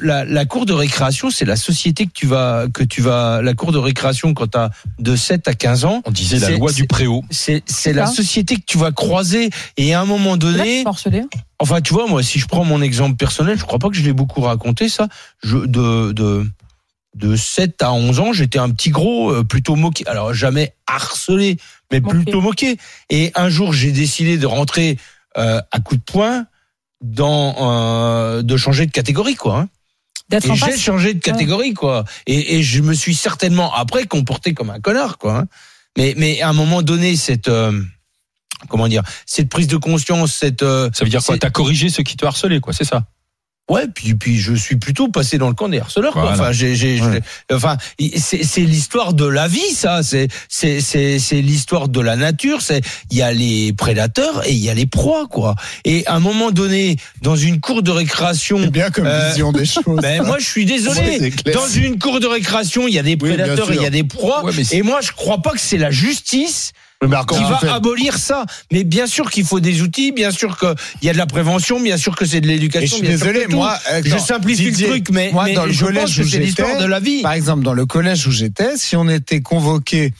La, 0.03 0.25
la 0.25 0.45
cour 0.45 0.67
de 0.67 0.73
récréation, 0.73 1.31
c'est 1.31 1.45
la 1.45 1.57
société 1.57 2.07
que 2.07 2.13
tu 2.13 2.27
vas, 2.27 2.67
que 2.73 2.83
tu 2.83 3.01
vas, 3.01 3.41
la 3.43 3.55
cour 3.55 3.71
de 3.73 3.79
récréation 3.79 4.35
quand 4.35 4.49
tu 4.49 4.59
as 4.59 4.71
de 4.99 5.15
7 5.17 5.47
à 5.49 5.55
15 5.55 5.85
ans. 5.85 6.03
On 6.05 6.11
disait 6.11 6.39
la 6.41 6.51
loi 6.51 6.73
du 6.73 6.87
préau. 6.87 7.23
C'est, 7.31 7.63
la 7.93 8.07
société 8.07 8.57
que 8.57 8.65
tu 8.67 8.77
vas 8.77 8.91
croiser 8.93 9.51
et 9.77 9.95
à 9.95 10.01
un 10.01 10.05
moment 10.05 10.37
donné, 10.37 10.79
tu 10.79 10.85
peux 10.85 10.89
harceler. 10.91 11.23
enfin, 11.61 11.81
tu 11.81 11.95
vois, 11.95 12.07
moi, 12.09 12.23
si 12.23 12.39
je 12.41 12.47
prends 12.47 12.65
mon 12.65 12.83
exemple 12.83 13.17
personnel, 13.17 13.57
je 13.59 13.65
crois 13.65 13.79
pas 13.79 13.89
que 13.89 13.97
je 13.97 14.03
l'ai 14.03 14.13
beaucoup 14.13 14.41
raconté, 14.41 14.89
ça. 14.89 15.09
Je, 15.45 15.57
de, 15.59 16.13
de, 16.13 16.45
de 17.15 17.37
7 17.37 17.81
à 17.83 17.93
11 17.93 18.21
ans, 18.21 18.33
j'étais 18.33 18.59
un 18.59 18.71
petit 18.71 18.91
gros, 18.91 19.31
euh, 19.31 19.45
plutôt 19.45 19.77
moqué. 19.77 20.07
Alors, 20.07 20.35
jamais 20.35 20.75
harcelé, 20.87 21.57
mais 21.93 22.01
Moqué. 22.01 22.15
plutôt 22.17 22.41
moqué. 22.41 22.77
Et 23.11 23.33
un 23.35 23.49
jour, 23.49 23.73
j'ai 23.73 23.93
décidé 23.93 24.39
de 24.39 24.47
rentrer 24.47 24.99
euh, 25.37 25.61
à 25.71 25.81
coup 25.81 25.97
de 25.97 26.03
poing 26.03 26.47
dans, 27.03 27.55
euh, 27.59 28.43
de 28.43 28.57
changer 28.57 28.87
de 28.87 28.91
catégorie, 28.93 29.35
quoi. 29.37 29.59
hein. 29.59 29.69
Et 30.33 30.41
j'ai 30.73 30.77
changé 30.77 31.15
de 31.15 31.21
catégorie, 31.21 31.75
quoi. 31.75 32.05
Et, 32.27 32.57
et 32.57 32.63
je 32.63 32.81
me 32.83 32.95
suis 32.95 33.15
certainement 33.15 33.73
après 33.75 34.07
comporté 34.07 34.55
comme 34.55 34.71
un 34.71 34.81
connard, 34.81 35.19
quoi. 35.19 35.39
hein. 35.39 35.47
Mais, 35.97 36.15
mais 36.17 36.41
à 36.43 36.49
un 36.49 36.53
moment 36.53 36.83
donné, 36.83 37.17
cette 37.17 37.49
euh, 37.49 37.81
comment 38.69 38.89
dire, 38.89 39.03
cette 39.25 39.49
prise 39.49 39.69
de 39.69 39.77
conscience, 39.77 40.35
cette 40.35 40.63
euh, 40.63 40.91
Ça 40.93 41.05
veut 41.05 41.11
dire 41.11 41.23
quoi? 41.23 41.39
T'as 41.39 41.51
corrigé 41.51 41.89
ceux 41.91 42.03
qui 42.03 42.17
te 42.17 42.27
harcelaient, 42.27 42.61
quoi, 42.61 42.73
c'est 42.73 42.85
ça? 42.85 43.05
Ouais, 43.71 43.87
puis 43.95 44.15
puis 44.15 44.39
je 44.39 44.55
suis 44.55 44.77
plutôt 44.77 45.09
passé 45.09 45.39
dans 45.39 45.49
le 45.49 45.55
camp 45.55 45.69
des 45.69 45.79
harceleurs, 45.81 46.13
quoi. 46.13 46.23
Voilà. 46.23 46.37
Enfin, 46.37 46.53
j'ai, 46.53 46.75
j'ai, 46.77 47.01
Ouais. 47.01 47.21
enfin, 47.53 47.77
c'est 48.17 48.43
c'est 48.45 48.61
l'histoire 48.63 49.13
de 49.15 49.27
la 49.27 49.49
vie, 49.49 49.73
ça. 49.75 50.03
C'est 50.03 50.29
c'est 50.49 50.81
c'est 50.81 51.19
c'est 51.19 51.41
l'histoire 51.41 51.89
de 51.89 52.01
la 52.01 52.17
nature. 52.17 52.63
C'est 52.63 52.81
il 53.11 53.17
y 53.17 53.23
a 53.23 53.33
les 53.33 53.73
prédateurs 53.73 54.47
et 54.47 54.53
il 54.53 54.59
y 54.59 54.71
a 54.71 54.75
les 54.75 54.87
proies, 54.87 55.27
quoi. 55.29 55.55
Et 55.85 56.07
à 56.07 56.15
un 56.15 56.21
moment 56.21 56.51
donné, 56.51 56.97
dans 57.23 57.37
une 57.37 57.61
cour 57.61 57.83
de 57.83 57.91
récréation, 57.91 58.59
C'est 58.63 58.71
bien 58.71 58.91
comme 58.91 59.07
Euh, 59.07 59.29
vision 59.31 59.53
des 59.53 59.65
choses. 59.67 60.01
ben 60.01 60.23
moi 60.25 60.39
je 60.39 60.47
suis 60.47 60.65
désolé. 60.65 61.33
Dans 61.53 61.67
une 61.69 61.99
cour 61.99 62.21
de 62.21 62.27
récréation, 62.27 62.89
il 62.89 62.95
y 62.95 62.99
a 62.99 63.03
des 63.03 63.17
prédateurs 63.17 63.71
et 63.73 63.77
il 63.77 63.83
y 63.83 63.87
a 63.87 63.91
des 63.91 64.05
proies. 64.05 64.45
Ouais, 64.45 64.53
et 64.73 64.83
moi, 64.83 65.01
je 65.03 65.13
crois 65.13 65.43
pas 65.43 65.51
que 65.53 65.61
c'est 65.61 65.79
la 65.79 65.91
justice 65.91 66.73
qui 67.01 67.43
va 67.45 67.59
fait 67.59 67.69
abolir 67.69 68.19
ça. 68.19 68.45
Mais 68.73 68.85
bien 68.85 69.07
sûr 69.07 69.31
qu'il 69.31 69.45
faut 69.45 69.61
des 69.61 69.83
outils, 69.83 70.13
bien 70.13 70.31
sûr 70.31 70.59
qu'il 70.59 70.75
y 71.03 71.09
a 71.09 71.13
de 71.13 71.19
la 71.19 71.27
prévention, 71.27 71.81
bien 71.81 71.97
sûr 71.97 72.17
que 72.17 72.25
c'est 72.25 72.41
de 72.41 72.47
Et 72.47 72.51
je 72.51 72.55
l'éducation. 72.55 72.97
suis 72.99 73.07
désolé, 73.07 73.47
moi, 73.49 73.79
je 74.05 74.17
simplifie 74.19 74.71
Didier, 74.71 74.87
le 74.87 74.93
truc, 74.93 75.11
mais, 75.11 75.31
moi, 75.33 75.45
mais 75.45 75.55
dans 75.55 75.67
le 75.67 75.73
je 75.73 75.85
collège 75.85 76.03
pense 76.03 76.17
que 76.17 76.25
c'est 76.25 76.39
l'histoire 76.39 76.79
de 76.79 76.87
la 76.87 77.01
vie. 77.01 77.23
Par 77.23 77.33
exemple, 77.33 77.63
dans 77.63 77.75
le 77.75 77.87
collège 77.87 78.27
où 78.27 78.31
j'étais, 78.31 78.77
si 78.77 78.97
on 78.97 79.09
était 79.09 79.41
convoqué 79.41 80.13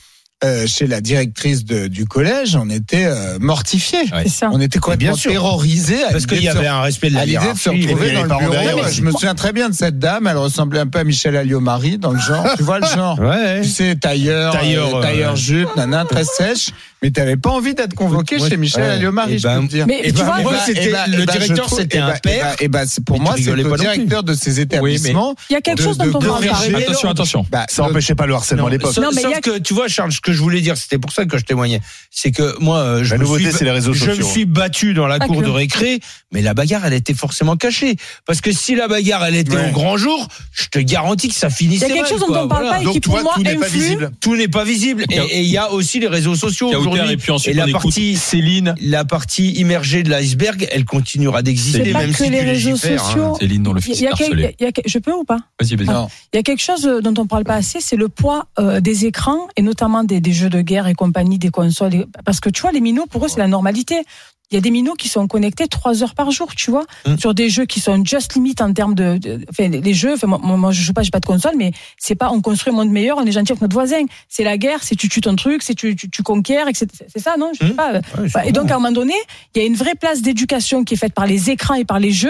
euh, 0.43 0.67
chez 0.67 0.85
la 0.85 1.01
directrice 1.01 1.65
de- 1.65 1.87
du 1.87 2.05
collège, 2.05 2.55
on 2.55 2.69
était 2.69 3.05
euh, 3.05 3.39
mortifié. 3.39 3.97
Ouais. 4.13 4.23
C'est 4.23 4.29
ça. 4.29 4.49
On 4.53 4.61
était 4.61 4.77
complètement 4.77 5.07
bien 5.07 5.15
sûr. 5.15 5.31
terrorisé 5.31 6.03
à 6.03 6.09
Parce 6.11 6.21
l'idée 6.25 6.35
qu'il 6.35 6.43
y 6.45 6.47
de 6.47 6.51
se- 6.53 6.57
avait 6.59 6.67
un 6.67 6.81
respect 6.81 7.09
de 7.09 7.15
la 7.15 7.21
à 7.21 7.25
l'idée 7.25 7.37
de 7.37 7.41
se 7.57 7.69
hiérarchie. 7.69 7.85
retrouver 7.87 8.09
et 8.09 8.13
dans 8.13 8.21
le 8.23 8.27
bureau. 8.29 8.51
derrière 8.51 8.75
Ouais, 8.75 8.83
aussi. 8.83 8.97
Je 8.97 9.01
me 9.01 9.11
souviens 9.11 9.33
très 9.35 9.51
bien 9.53 9.69
de 9.69 9.73
cette 9.73 9.97
dame. 9.97 10.27
Elle 10.27 10.37
ressemblait 10.37 10.79
un 10.79 10.85
peu 10.87 10.99
à 10.99 11.03
Michel 11.03 11.35
Alliot-Marie 11.35 11.97
dans 11.97 12.11
le 12.11 12.19
genre. 12.19 12.45
tu 12.57 12.61
vois 12.63 12.79
le 12.79 12.85
genre? 12.87 13.19
Ouais. 13.19 13.61
Tu 13.61 13.69
sais, 13.69 13.95
tailleur, 13.95 14.53
Tailleur, 14.53 14.95
euh, 14.95 14.99
euh, 14.99 15.01
tailleur 15.01 15.35
jupe, 15.35 15.75
nana, 15.75 16.05
très 16.05 16.23
sèche. 16.23 16.69
Mais 17.03 17.11
t'avais 17.11 17.37
pas 17.37 17.51
envie 17.51 17.75
d'être 17.75 17.93
convoqué 17.93 18.37
Moi, 18.37 18.49
chez 18.49 18.57
Michel 18.57 18.81
ouais. 18.81 18.89
Alliot-Marie, 18.89 19.33
Eh 19.35 19.37
je 19.37 19.43
ben, 19.47 19.61
peux 19.61 19.67
te 19.67 19.71
dire. 19.71 19.85
Mais 19.87 19.99
Et 20.03 20.11
tu 20.11 20.17
ben, 20.17 20.23
vois, 20.25 20.39
moi, 20.39 20.51
ben, 20.53 20.59
c'était 20.65 20.85
le 20.87 20.91
ben, 20.91 21.05
je 21.07 21.37
directeur, 21.43 21.69
c'était 21.69 21.99
un 21.99 22.13
père. 22.17 22.55
ben, 22.69 22.85
c'est- 22.87 23.03
pour 23.03 23.19
moi, 23.19 23.35
tu 23.35 23.43
c'est 23.43 23.55
le 23.55 23.63
directeur 23.77 24.23
de 24.23 24.33
ces 24.33 24.59
établissements. 24.59 25.35
il 25.49 25.53
y 25.53 25.55
a 25.55 25.61
quelque 25.61 25.83
chose 25.83 25.97
dont 25.99 26.05
on 26.07 26.19
parle 26.19 26.43
pas. 26.47 26.53
corriger- 26.55 26.75
Attention, 26.75 27.09
attention. 27.09 27.45
Bah, 27.51 27.65
Ça 27.69 27.83
le- 27.83 27.89
empêchait 27.91 28.15
pas 28.15 28.25
le 28.25 28.33
harcèlement 28.33 28.65
à 28.67 28.69
l'époque. 28.71 28.93
Sauf, 28.93 29.03
Non, 29.03 29.11
mais 29.13 29.21
sauf 29.21 29.29
il 29.31 29.33
y 29.33 29.37
a- 29.37 29.41
que 29.41 29.59
tu 29.59 29.73
vois, 29.75 29.87
Charles, 29.87 30.11
ce 30.11 30.21
que 30.21 30.33
je 30.33 30.39
voulais 30.41 30.61
dire, 30.61 30.75
c'était 30.75 30.97
pour 30.97 31.11
ça 31.11 31.25
que 31.25 31.37
je 31.37 31.43
témoignais, 31.43 31.81
c'est 32.09 32.31
que 32.31 32.55
moi, 32.59 32.77
euh, 32.79 33.03
je 33.03 33.15
me 33.15 33.25
suis, 33.25 34.41
je 34.41 34.45
battu 34.45 34.93
dans 34.93 35.07
la 35.07 35.19
cour 35.19 35.41
de 35.41 35.49
récré, 35.49 35.99
mais 36.31 36.41
la 36.41 36.53
bagarre, 36.53 36.85
elle 36.85 36.93
était 36.93 37.13
forcément 37.13 37.55
cachée. 37.57 37.95
Parce 38.25 38.41
que 38.41 38.51
si 38.51 38.75
la 38.75 38.87
bagarre, 38.87 39.23
elle 39.25 39.35
était 39.35 39.55
au 39.55 39.71
grand 39.71 39.97
jour, 39.97 40.27
je 40.51 40.65
te 40.67 40.79
garantis 40.79 41.27
que 41.29 41.35
ça 41.35 41.47
Il 41.47 41.51
y 41.51 41.55
finissait 41.55 41.85
a 41.85 41.89
quelque 41.89 42.09
chose 42.09 42.21
dont 42.21 42.27
on 42.35 42.47
parle 42.47 42.63
Voilà. 42.63 42.69
pas 42.77 42.81
et 42.81 42.83
Donc, 42.85 42.93
qui 42.93 43.01
tu 43.01 43.09
pour 43.09 43.21
moi 43.21 43.33
tout 43.35 43.43
n'est 43.43 43.55
pas 43.55 43.65
influe. 43.67 43.79
visible. 43.79 44.11
Tout 44.19 44.35
n'est 44.35 44.47
pas 44.47 44.63
visible. 44.63 45.05
Et 45.11 45.17
et 45.37 45.41
il 45.41 45.47
y 45.49 45.57
a 45.57 45.71
aussi 45.71 45.99
les 45.99 46.07
réseaux 46.07 46.35
sociaux 46.35 46.71
aujourd'hui. 46.93 47.13
et 47.13 47.17
puis 47.17 47.31
ensuite 47.31 47.53
Et 47.53 47.57
la 47.57 47.67
partie- 47.67 48.15
Céline. 48.15 48.75
La 48.81 49.05
partie 49.05 49.51
immergée 49.53 50.03
de 50.03 50.09
l'iceberg, 50.09 50.67
elle 50.71 50.85
continuera 50.85 51.41
d'exister, 51.41 51.93
même 51.93 52.11
que 52.11 52.23
si 52.23 52.29
les 52.29 52.39
tu 52.39 52.45
réseaux 52.45 52.69
hein. 52.71 52.97
sociaux. 52.97 53.37
Céline 53.39 53.63
dont 53.63 53.73
le 53.73 53.81
Je 53.81 54.99
peux 54.99 55.13
ou 55.13 55.23
pas? 55.23 55.39
Vas-y, 55.59 55.75
vas-y. 55.75 56.07
Il 56.33 56.37
y 56.37 56.39
a 56.39 56.43
quelque 56.43 56.61
chose 56.61 56.85
euh, 56.85 57.01
dont 57.01 57.13
on 57.21 57.25
parle 57.27 57.43
pas 57.43 57.55
assez, 57.55 57.79
c'est 57.81 57.95
le 57.95 58.09
poids 58.09 58.47
euh, 58.59 58.79
des 58.79 59.05
écrans 59.05 59.47
et 59.55 59.61
notamment 59.61 60.03
des, 60.03 60.19
des 60.19 60.33
jeux 60.33 60.49
de 60.49 60.61
guerre 60.61 60.87
et 60.87 60.93
compagnie, 60.95 61.37
des 61.39 61.49
consoles. 61.49 61.95
et- 61.95 62.05
Parce 62.25 62.39
que 62.39 62.49
tu 62.49 62.61
vois, 62.61 62.71
les 62.71 62.81
minots, 62.81 63.05
pour 63.09 63.25
eux, 63.25 63.29
c'est 63.29 63.39
la 63.39 63.47
normalité. 63.47 63.95
Il 64.51 64.55
y 64.55 64.57
a 64.57 64.61
des 64.61 64.71
minots 64.71 64.93
qui 64.93 65.09
sont 65.09 65.27
connectés 65.27 65.67
trois 65.67 66.03
heures 66.03 66.15
par 66.15 66.31
jour, 66.31 66.55
tu 66.55 66.71
vois, 66.71 66.85
Mm. 67.05 67.17
sur 67.17 67.33
des 67.33 67.49
jeux 67.49 67.65
qui 67.65 67.79
sont 67.79 68.03
just 68.05 68.33
limite 68.35 68.61
en 68.61 68.71
termes 68.73 68.95
de, 68.95 69.17
de- 69.17 69.39
enfin, 69.49 69.67
les 69.67 69.93
jeux. 69.93 70.13
Enfin, 70.13 70.27
moi, 70.27 70.39
moi, 70.39 70.71
je 70.71 70.81
joue 70.81 70.93
pas, 70.93 71.03
j'ai 71.03 71.11
pas 71.11 71.19
de 71.19 71.25
console, 71.25 71.53
mais 71.57 71.71
c'est 71.97 72.15
pas 72.15 72.31
on 72.31 72.41
construit 72.41 72.73
un 72.73 72.75
monde 72.77 72.89
meilleur, 72.91 73.17
on 73.17 73.25
est 73.25 73.31
gentil 73.31 73.51
avec 73.51 73.61
notre 73.61 73.73
voisin. 73.73 74.03
C'est 74.29 74.43
la 74.43 74.57
guerre, 74.57 74.83
c'est 74.83 74.95
tu 74.95 75.09
tues 75.09 75.21
ton 75.21 75.35
truc, 75.35 75.63
c'est 75.63 75.75
tu, 75.75 75.95
tu, 75.95 76.09
tu 76.09 76.23
conquiers. 76.23 76.63
C'est 76.73 77.19
ça, 77.19 77.35
non 77.37 77.51
Je 77.59 77.65
sais 77.67 77.73
Mm. 77.73 77.75
pas. 77.75 77.99
Voilà. 78.15 78.47
Et 78.47 78.51
donc 78.51 78.71
à 78.71 78.75
un 78.75 78.77
moment 78.79 78.91
donné, 78.91 79.13
il 79.55 79.61
y 79.61 79.63
a 79.63 79.67
une 79.67 79.75
vraie 79.75 79.95
place 79.95 80.21
d'éducation 80.21 80.83
qui 80.83 80.93
est 80.93 80.97
faite 80.97 81.13
par 81.13 81.25
les 81.25 81.49
écrans 81.49 81.73
et 81.75 81.85
par 81.85 81.99
les 81.99 82.11
jeux. 82.11 82.29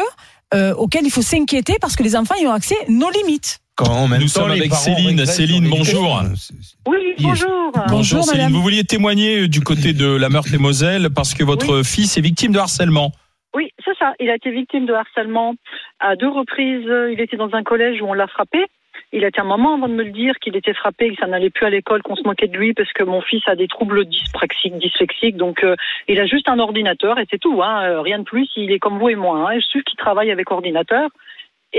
Euh, 0.54 0.74
auxquels 0.76 1.04
il 1.06 1.12
faut 1.12 1.22
s'inquiéter 1.22 1.76
parce 1.82 1.98
que 1.98 2.04
les 2.04 2.16
enfants 2.16 2.36
ils 2.40 2.48
ont 2.48 2.54
accès 2.54 2.78
nos 2.88 3.10
limites. 3.10 3.60
Quand 3.78 3.92
en 3.92 4.08
même 4.08 4.22
Nous 4.22 4.28
sommes 4.28 4.50
avec 4.50 4.74
Céline. 4.74 5.24
Céline, 5.28 5.70
bonjour. 5.70 6.20
C'est- 6.36 6.54
Oui, 6.88 7.14
bonjour. 7.22 7.72
Bonjour 7.90 8.24
Céline, 8.24 8.42
madame. 8.46 8.54
vous 8.54 8.62
vouliez 8.64 8.84
témoigner 8.84 9.44
euh, 9.44 9.48
du 9.48 9.62
côté 9.62 9.94
de 9.94 10.16
la 10.18 10.30
Meurthe-et-Moselle 10.30 11.10
parce 11.16 11.36
que 11.36 11.44
votre 11.44 11.84
fils 11.84 12.18
est 12.18 12.22
victime 12.22 12.52
de 12.52 12.58
harcèlement. 12.58 13.12
Oui, 13.56 13.70
c'est 13.86 13.96
ça. 14.00 14.14
Il 14.20 14.32
a 14.32 14.36
été 14.36 14.50
victime 14.50 14.88
de 14.88 14.94
harcèlement 14.94 15.54
à 16.00 16.16
deux 16.16 16.28
reprises. 16.28 16.88
Il 17.14 17.22
était 17.22 17.38
dans 17.38 17.54
un 17.54 17.62
collège 17.62 18.02
où 18.02 18.06
on 18.06 18.14
l'a 18.14 18.26
frappé. 18.28 18.66
Il 19.14 19.24
a 19.24 19.28
été 19.28 19.40
un 19.40 19.46
moment 19.46 19.76
avant 19.76 19.88
de 19.88 19.94
me 19.94 20.04
le 20.04 20.12
dire 20.12 20.34
qu'il 20.42 20.56
était 20.56 20.74
frappé, 20.74 21.12
que 21.12 21.16
ça 21.20 21.28
n'allait 21.28 21.52
plus 21.52 21.66
à 21.66 21.70
l'école, 21.70 22.02
qu'on 22.02 22.16
se 22.16 22.24
moquait 22.24 22.48
de 22.48 22.58
lui 22.58 22.74
parce 22.74 22.92
que 22.94 23.04
mon 23.04 23.22
fils 23.22 23.42
a 23.48 23.56
des 23.56 23.68
troubles 23.68 24.06
dyspraxiques, 24.06 24.78
dyslexiques. 24.80 25.38
Donc, 25.38 25.64
euh, 25.64 25.76
il 26.08 26.20
a 26.20 26.26
juste 26.26 26.50
un 26.50 26.58
ordinateur 26.60 27.20
et 27.20 27.26
c'est 27.30 27.38
tout. 27.40 27.62
Hein, 27.64 27.84
euh, 27.84 28.02
rien 28.02 28.18
de 28.20 28.24
plus. 28.24 28.50
Il 28.56 28.72
est 28.72 28.80
comme 28.80 28.98
vous 28.98 29.10
et 29.10 29.16
moi. 29.16 29.52
Hein, 29.52 29.60
je 29.60 29.66
suis 29.68 29.84
qu'il 29.84 29.98
travaille 29.98 30.32
avec 30.32 30.50
ordinateur. 30.52 31.10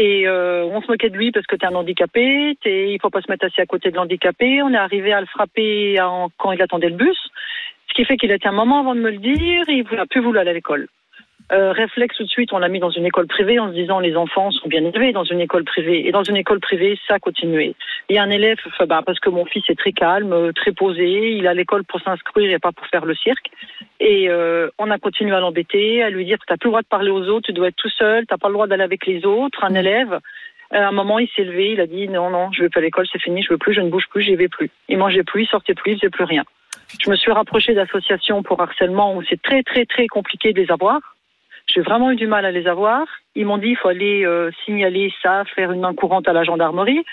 Et 0.01 0.29
euh, 0.29 0.63
on 0.63 0.81
se 0.81 0.87
moquait 0.87 1.11
de 1.11 1.17
lui 1.17 1.33
parce 1.33 1.45
que 1.47 1.57
t'es 1.57 1.67
un 1.67 1.75
handicapé, 1.75 2.57
t'es, 2.63 2.93
il 2.93 3.01
faut 3.03 3.11
pas 3.11 3.21
se 3.21 3.29
mettre 3.29 3.47
assis 3.47 3.61
à 3.61 3.67
côté 3.67 3.91
de 3.91 3.97
l'handicapé. 3.97 4.63
On 4.63 4.73
est 4.73 4.77
arrivé 4.77 5.13
à 5.13 5.21
le 5.21 5.27
frapper 5.27 5.97
quand 6.37 6.53
il 6.53 6.63
attendait 6.63 6.89
le 6.89 6.95
bus, 6.95 7.19
ce 7.89 7.95
qui 7.95 8.05
fait 8.05 8.17
qu'il 8.17 8.31
a 8.31 8.37
été 8.37 8.47
un 8.47 8.53
moment 8.53 8.79
avant 8.79 8.95
de 8.95 9.01
me 9.01 9.11
le 9.11 9.19
dire. 9.19 9.65
Il 9.67 9.85
n'a 9.91 10.07
plus 10.07 10.21
voulu 10.21 10.39
aller 10.39 10.51
à 10.51 10.53
l'école. 10.53 10.87
Euh, 11.51 11.73
réflexe 11.73 12.17
tout 12.17 12.23
de 12.23 12.29
suite, 12.29 12.53
on 12.53 12.59
l'a 12.59 12.69
mis 12.69 12.79
dans 12.79 12.91
une 12.91 13.07
école 13.07 13.27
privée 13.27 13.59
en 13.59 13.71
se 13.71 13.73
disant 13.73 13.99
les 13.99 14.15
enfants 14.15 14.53
sont 14.53 14.69
bien 14.69 14.85
élevés 14.85 15.11
dans 15.11 15.25
une 15.25 15.41
école 15.41 15.65
privée. 15.65 16.07
Et 16.07 16.13
dans 16.13 16.23
une 16.23 16.37
école 16.37 16.61
privée, 16.61 16.97
ça 17.09 17.15
a 17.15 17.19
continué. 17.19 17.75
Il 18.09 18.15
y 18.15 18.21
a 18.21 18.23
un 18.23 18.31
élève, 18.31 18.59
bah, 18.87 19.03
parce 19.05 19.19
que 19.19 19.31
mon 19.31 19.47
fils 19.47 19.65
est 19.69 19.79
très 19.79 19.93
calme, 19.93 20.53
très 20.53 20.71
posé, 20.71 21.33
il 21.33 21.49
a 21.49 21.55
l'école 21.55 21.83
pour 21.83 22.01
s'inscrire 22.03 22.53
et 22.53 22.61
pas 22.61 22.71
pour 22.71 22.87
faire 22.87 23.05
le 23.05 23.17
cirque. 23.17 23.51
Et 24.01 24.29
euh, 24.29 24.71
on 24.79 24.91
a 24.91 24.99
continué 24.99 25.35
à 25.35 25.41
l'embêter, 25.41 26.03
à 26.03 26.11
lui 26.11 26.25
dire 26.25 26.39
n'as 26.49 26.57
plus 26.57 26.69
le 26.69 26.71
droit 26.71 26.83
de 26.83 26.87
parler 26.87 27.11
aux 27.11 27.27
autres, 27.29 27.47
tu 27.47 27.53
dois 27.53 27.69
être 27.69 27.77
tout 27.77 27.91
seul, 27.91 28.27
tu 28.27 28.33
n'as 28.33 28.39
pas 28.39 28.49
le 28.49 28.55
droit 28.55 28.67
d'aller 28.67 28.85
avec 28.85 29.07
les 29.07 29.25
autres. 29.27 29.65
Un 29.65 29.75
élève, 29.75 30.21
euh, 30.73 30.79
à 30.79 30.89
un 30.89 30.93
moment, 30.93 31.19
il 31.19 31.29
s'est 31.31 31.45
levé, 31.45 31.73
il 31.73 31.81
a 31.81 31.87
dit 31.87 32.09
non, 32.09 32.31
non, 32.31 32.53
je 32.53 32.63
vais 32.63 32.69
plus 32.69 32.79
à 32.79 32.83
l'école, 32.83 33.07
c'est 33.11 33.21
fini, 33.21 33.43
je 33.43 33.51
veux 33.51 33.59
plus, 33.59 33.75
je 33.75 33.81
ne 33.81 33.91
bouge 33.91 34.07
plus, 34.11 34.23
j'y 34.23 34.37
vais 34.37 34.49
plus. 34.49 34.71
Il 34.89 34.99
mangeait 34.99 35.25
plus, 35.25 35.43
il 35.43 35.49
sortait 35.49 35.75
plus, 35.75 35.93
il 35.93 35.99
faisait 35.99 36.11
plus 36.11 36.25
rien. 36.25 36.45
Je 37.01 37.11
me 37.11 37.17
suis 37.17 37.33
rapprochée 37.33 37.75
d'associations 37.75 38.43
pour 38.43 38.61
harcèlement 38.61 39.17
où 39.17 39.23
c'est 39.29 39.41
très, 39.43 39.63
très, 39.63 39.85
très 39.85 40.07
compliqué 40.07 40.53
de 40.53 40.61
les 40.61 40.71
avoir. 40.71 41.01
J'ai 41.67 41.81
vraiment 41.81 42.11
eu 42.13 42.17
du 42.17 42.27
mal 42.27 42.47
à 42.47 42.51
les 42.51 42.67
avoir. 42.67 43.07
Ils 43.35 43.45
m'ont 43.45 43.59
dit 43.59 43.69
il 43.69 43.77
faut 43.77 43.89
aller 43.89 44.25
euh, 44.25 44.51
signaler 44.65 45.13
ça, 45.23 45.45
faire 45.55 45.71
une 45.71 45.81
main 45.81 45.95
courante 45.95 46.27
à 46.29 46.33
la 46.33 46.45
gendarmerie. 46.45 47.05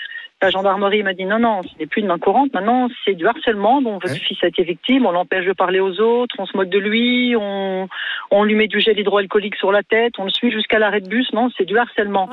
La 0.42 0.50
gendarmerie 0.50 1.02
m'a 1.02 1.14
dit 1.14 1.24
non, 1.24 1.38
non, 1.38 1.62
ce 1.62 1.68
n'est 1.80 1.86
plus 1.86 2.02
une 2.02 2.08
main 2.08 2.18
courante. 2.18 2.52
Maintenant, 2.52 2.88
c'est 3.04 3.14
du 3.14 3.26
harcèlement 3.26 3.80
dont 3.80 3.94
votre 3.94 4.10
Ouais. 4.12 4.18
fils 4.18 4.36
a 4.42 4.48
été 4.48 4.64
victime. 4.64 5.06
On 5.06 5.10
l'empêche 5.10 5.46
de 5.46 5.52
parler 5.54 5.80
aux 5.80 5.98
autres, 6.00 6.34
on 6.38 6.44
se 6.44 6.54
moque 6.56 6.68
de 6.68 6.78
lui, 6.78 7.34
on, 7.40 7.88
on 8.30 8.44
lui 8.44 8.54
met 8.54 8.66
du 8.68 8.78
gel 8.80 8.98
hydroalcoolique 9.00 9.56
sur 9.56 9.72
la 9.72 9.82
tête, 9.82 10.12
on 10.18 10.24
le 10.24 10.30
suit 10.30 10.50
jusqu'à 10.52 10.78
l'arrêt 10.78 11.00
de 11.00 11.08
bus. 11.08 11.32
Non, 11.32 11.48
c'est 11.56 11.64
du 11.64 11.78
harcèlement. 11.78 12.28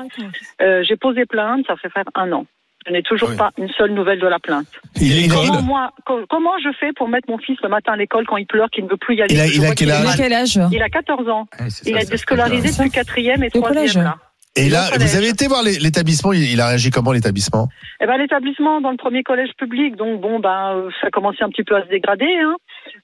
Euh, 0.60 0.82
J'ai 0.82 0.96
posé 0.96 1.24
plainte, 1.24 1.64
ça 1.66 1.76
fait 1.76 1.88
faire 1.88 2.04
un 2.14 2.30
an. 2.32 2.44
Je 2.86 2.92
n'ai 2.92 3.02
toujours 3.02 3.30
Oui. 3.30 3.36
pas 3.38 3.50
une 3.56 3.70
seule 3.70 3.92
nouvelle 3.94 4.20
de 4.20 4.26
la 4.26 4.38
plainte. 4.38 4.66
Il, 5.00 5.26
Comment, 5.32 5.62
moi, 5.62 5.90
co- 6.04 6.26
comment 6.28 6.52
je 6.62 6.68
fais 6.78 6.92
pour 6.92 7.08
mettre 7.08 7.30
mon 7.30 7.38
fils 7.38 7.56
le 7.62 7.70
matin 7.70 7.94
à 7.94 7.96
l'école 7.96 8.26
quand 8.26 8.36
il 8.36 8.46
pleure, 8.46 8.68
qu'il 8.68 8.84
ne 8.84 8.90
veut 8.90 8.98
plus 8.98 9.16
y 9.16 9.22
aller? 9.22 9.32
Il 9.34 9.40
a- 9.40 9.46
il 9.46 9.74
quel 9.74 9.90
âge? 9.90 10.04
Mal. 10.04 10.14
quel 10.18 10.32
âge? 10.34 10.60
Il 10.70 10.82
a 10.82 10.90
14 10.90 11.26
ans. 11.30 11.46
Il 11.58 11.70
ça, 11.70 11.98
a 11.98 12.02
été 12.02 12.18
scolarisé 12.18 12.68
depuis 12.76 12.90
quatrième 12.90 13.42
et 13.42 13.48
Le 13.54 13.58
collège. 13.58 13.92
troisième 13.94 14.04
là. 14.04 14.16
Et 14.56 14.68
là, 14.68 14.90
vous 15.00 15.16
avez 15.16 15.30
été 15.30 15.48
voir 15.48 15.64
l'établissement, 15.64 16.32
il, 16.32 16.60
a 16.60 16.68
réagi 16.68 16.90
comment 16.90 17.10
l'établissement? 17.10 17.68
Eh 18.00 18.06
ben 18.06 18.16
l'établissement 18.18 18.80
dans 18.80 18.92
le 18.92 18.96
premier 18.96 19.24
collège 19.24 19.50
public, 19.58 19.96
donc 19.96 20.20
bon 20.20 20.38
ben 20.38 20.76
euh, 20.76 20.90
ça 21.00 21.10
commençait 21.10 21.42
un 21.42 21.48
petit 21.48 21.64
peu 21.64 21.74
à 21.74 21.82
se 21.82 21.88
dégrader. 21.88 22.32
Hein. 22.40 22.54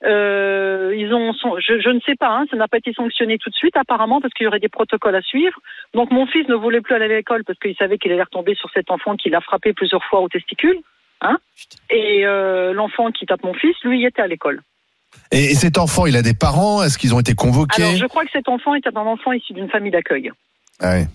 Euh, 0.05 0.95
ils 0.97 1.13
ont, 1.13 1.33
son- 1.33 1.57
je, 1.59 1.81
je 1.81 1.91
ne 1.91 1.99
sais 2.07 2.15
pas, 2.15 2.29
hein, 2.31 2.45
ça 2.51 2.57
n'a 2.57 2.69
pas 2.69 2.77
été 2.77 2.93
sanctionné 2.93 3.37
tout 3.39 3.51
de 3.51 3.55
suite 3.57 3.77
apparemment 3.77 4.21
parce 4.21 4.33
qu'il 4.35 4.45
y 4.45 4.47
aurait 4.47 4.61
des 4.61 4.69
protocoles 4.69 5.17
à 5.17 5.23
suivre. 5.23 5.59
Donc 5.93 6.13
mon 6.13 6.25
fils 6.27 6.47
ne 6.49 6.55
voulait 6.55 6.83
plus 6.83 6.95
aller 6.95 7.07
à 7.07 7.09
l'école 7.09 7.43
parce 7.45 7.59
qu'il 7.59 7.75
savait 7.75 7.99
qu'il 7.99 8.13
allait 8.13 8.23
retomber 8.23 8.55
sur 8.55 8.71
cet 8.73 8.89
enfant 8.93 9.17
qui 9.17 9.29
l'a 9.29 9.41
frappé 9.41 9.73
plusieurs 9.73 10.05
fois 10.05 10.21
au 10.21 10.29
testicule. 10.29 10.79
Hein. 11.21 11.37
Et 11.91 12.25
euh, 12.27 12.73
l'enfant 12.73 13.11
qui 13.11 13.27
tape 13.27 13.43
mon 13.43 13.55
fils, 13.55 13.75
lui, 13.83 14.01
il 14.01 14.07
était 14.07 14.23
à 14.23 14.29
l'école. 14.29 14.63
et, 15.33 15.47
et 15.47 15.55
cet 15.57 15.79
enfant, 15.79 16.07
il 16.07 16.17
a 16.17 16.23
des 16.23 16.35
parents? 16.35 16.85
Est-ce 16.85 16.97
qu'ils 16.97 17.13
ont 17.13 17.21
été 17.21 17.35
convoqués? 17.35 17.83
Alors 17.83 17.97
je 17.97 18.07
crois 18.07 18.25
que 18.25 18.31
cet 18.33 18.49
enfant 18.49 18.77
était 18.77 18.97
un 18.97 19.01
enfant 19.01 19.33
issu 19.33 19.53
d'une 19.53 19.69
famille 19.69 19.91
d'accueil. 19.91 20.31
Ah 20.79 20.93
ouais. 20.93 21.07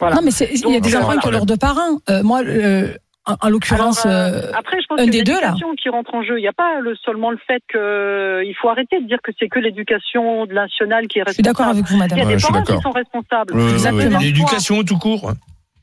Voilà. 0.00 0.16
Non, 0.16 0.22
mais 0.24 0.30
c'est- 0.30 0.50
il 0.52 0.70
y 0.72 0.76
a 0.76 0.80
des 0.80 0.96
enfants 0.96 1.18
qui 1.18 1.26
ont 1.28 1.30
leurs 1.30 1.46
deux 1.46 1.56
parents. 1.56 1.98
Euh, 2.08 2.22
moi, 2.22 2.42
euh, 2.44 2.94
en, 3.26 3.34
en 3.42 3.48
l'occurrence, 3.50 4.06
Alors, 4.06 4.16
euh, 4.16 4.40
euh, 4.48 4.52
après, 4.56 4.80
je 4.80 4.86
pense 4.86 5.00
un 5.00 5.06
que 5.06 5.10
des 5.10 5.22
deux, 5.22 5.32
là. 5.34 5.48
l'éducation 5.52 5.74
qui 5.74 5.88
rentre 5.90 6.14
en 6.14 6.22
jeu. 6.22 6.38
Il 6.38 6.42
n'y 6.42 6.48
a 6.48 6.52
pas 6.52 6.80
le, 6.80 6.94
seulement 6.96 7.30
le 7.30 7.36
fait 7.46 7.62
que 7.68 8.42
il 8.44 8.54
faut 8.54 8.68
arrêter 8.70 9.00
de 9.00 9.06
dire 9.06 9.18
que 9.22 9.32
c'est 9.38 9.48
que 9.48 9.58
l'éducation 9.58 10.46
nationale 10.46 11.06
qui 11.08 11.18
est 11.18 11.24
je 11.26 11.32
suis 11.34 11.42
d'accord 11.42 11.66
responsable. 11.66 11.78
avec 11.78 11.90
vous, 11.90 11.98
madame. 11.98 12.18
Il 12.18 12.20
y 12.20 12.24
a 12.24 12.28
Ouais, 12.28 12.36
des 12.36 12.42
parents 12.42 12.62
qui 12.62 12.82
sont 12.82 12.90
responsables. 12.90 14.20
L'éducation 14.20 14.82
tout 14.84 14.98
court. 14.98 15.32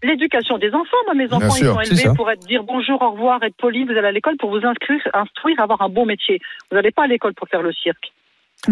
L'éducation 0.03 0.57
des 0.57 0.69
enfants. 0.73 0.97
Moi, 1.07 1.15
mes 1.15 1.33
enfants, 1.33 1.49
sûr, 1.51 1.79
ils 1.81 1.87
sont 1.87 1.93
élevés 1.95 2.15
pour 2.15 2.29
être 2.29 2.45
dire 2.45 2.63
bonjour, 2.63 3.01
au 3.01 3.11
revoir, 3.11 3.41
être 3.43 3.55
poli. 3.57 3.85
Vous 3.85 3.91
allez 3.91 4.07
à 4.07 4.11
l'école 4.11 4.37
pour 4.37 4.51
vous 4.51 4.63
inscrire, 4.65 4.99
instruire, 5.13 5.59
avoir 5.59 5.81
un 5.81 5.89
bon 5.89 6.05
métier. 6.05 6.39
Vous 6.69 6.75
n'allez 6.77 6.91
pas 6.91 7.03
à 7.03 7.07
l'école 7.07 7.33
pour 7.33 7.47
faire 7.47 7.61
le 7.63 7.73
cirque. 7.73 8.11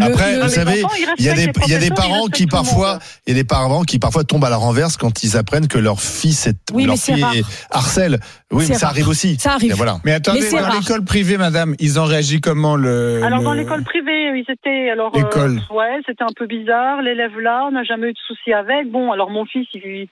Après, 0.00 0.36
le- 0.36 0.42
vous 0.42 0.48
savez, 0.48 0.82
il 1.18 1.24
y 1.24 1.28
a 1.28 1.34
des, 1.34 1.50
y 1.68 1.74
a 1.74 1.94
parents 1.94 2.26
qui 2.26 2.46
parfois, 2.46 2.98
il 3.26 3.34
y 3.34 3.38
a 3.38 3.42
des 3.42 3.46
parents 3.46 3.82
qui 3.82 3.98
parfois 3.98 4.24
tombent 4.24 4.44
à 4.44 4.50
la 4.50 4.56
renverse 4.56 4.96
quand 4.96 5.22
ils 5.22 5.36
apprennent 5.36 5.68
que 5.68 5.78
leur 5.78 6.00
fils 6.00 6.46
est, 6.46 6.56
Oui, 6.72 6.84
ou 6.84 6.86
leur 6.88 6.96
fille 6.96 7.24
est 7.34 7.44
harcèle. 7.70 8.18
Oui, 8.50 8.66
mais 8.68 8.74
ça 8.74 8.86
rare. 8.86 8.94
arrive 8.94 9.08
aussi. 9.08 9.36
Ça 9.38 9.52
arrive. 9.54 9.74
Voilà. 9.74 9.98
Mais 10.04 10.12
attendez, 10.12 10.40
Mais 10.52 10.60
dans 10.60 10.68
l'école 10.78 11.04
privée, 11.04 11.36
madame, 11.38 11.74
ils 11.80 11.98
ont 11.98 12.04
réagi 12.04 12.40
comment 12.40 12.76
le 12.76 13.22
Alors 13.24 13.42
dans 13.42 13.52
le- 13.52 13.60
l'école 13.60 13.82
privée, 13.84 14.30
ils 14.38 14.44
étaient 14.48 14.90
alors 14.90 15.16
École. 15.16 15.58
euh, 15.70 15.74
ouais, 15.74 16.00
c'était 16.06 16.22
un 16.24 16.32
peu 16.36 16.46
bizarre. 16.46 17.02
L'élève 17.02 17.38
là, 17.40 17.64
on 17.68 17.72
n'a 17.72 17.84
jamais 17.84 18.08
eu 18.08 18.12
de 18.12 18.18
souci 18.26 18.52
avec. 18.52 18.90
Bon, 18.90 19.10
alors 19.12 19.30
mon 19.30 19.44
fils, 19.44 19.66
il, 19.74 20.08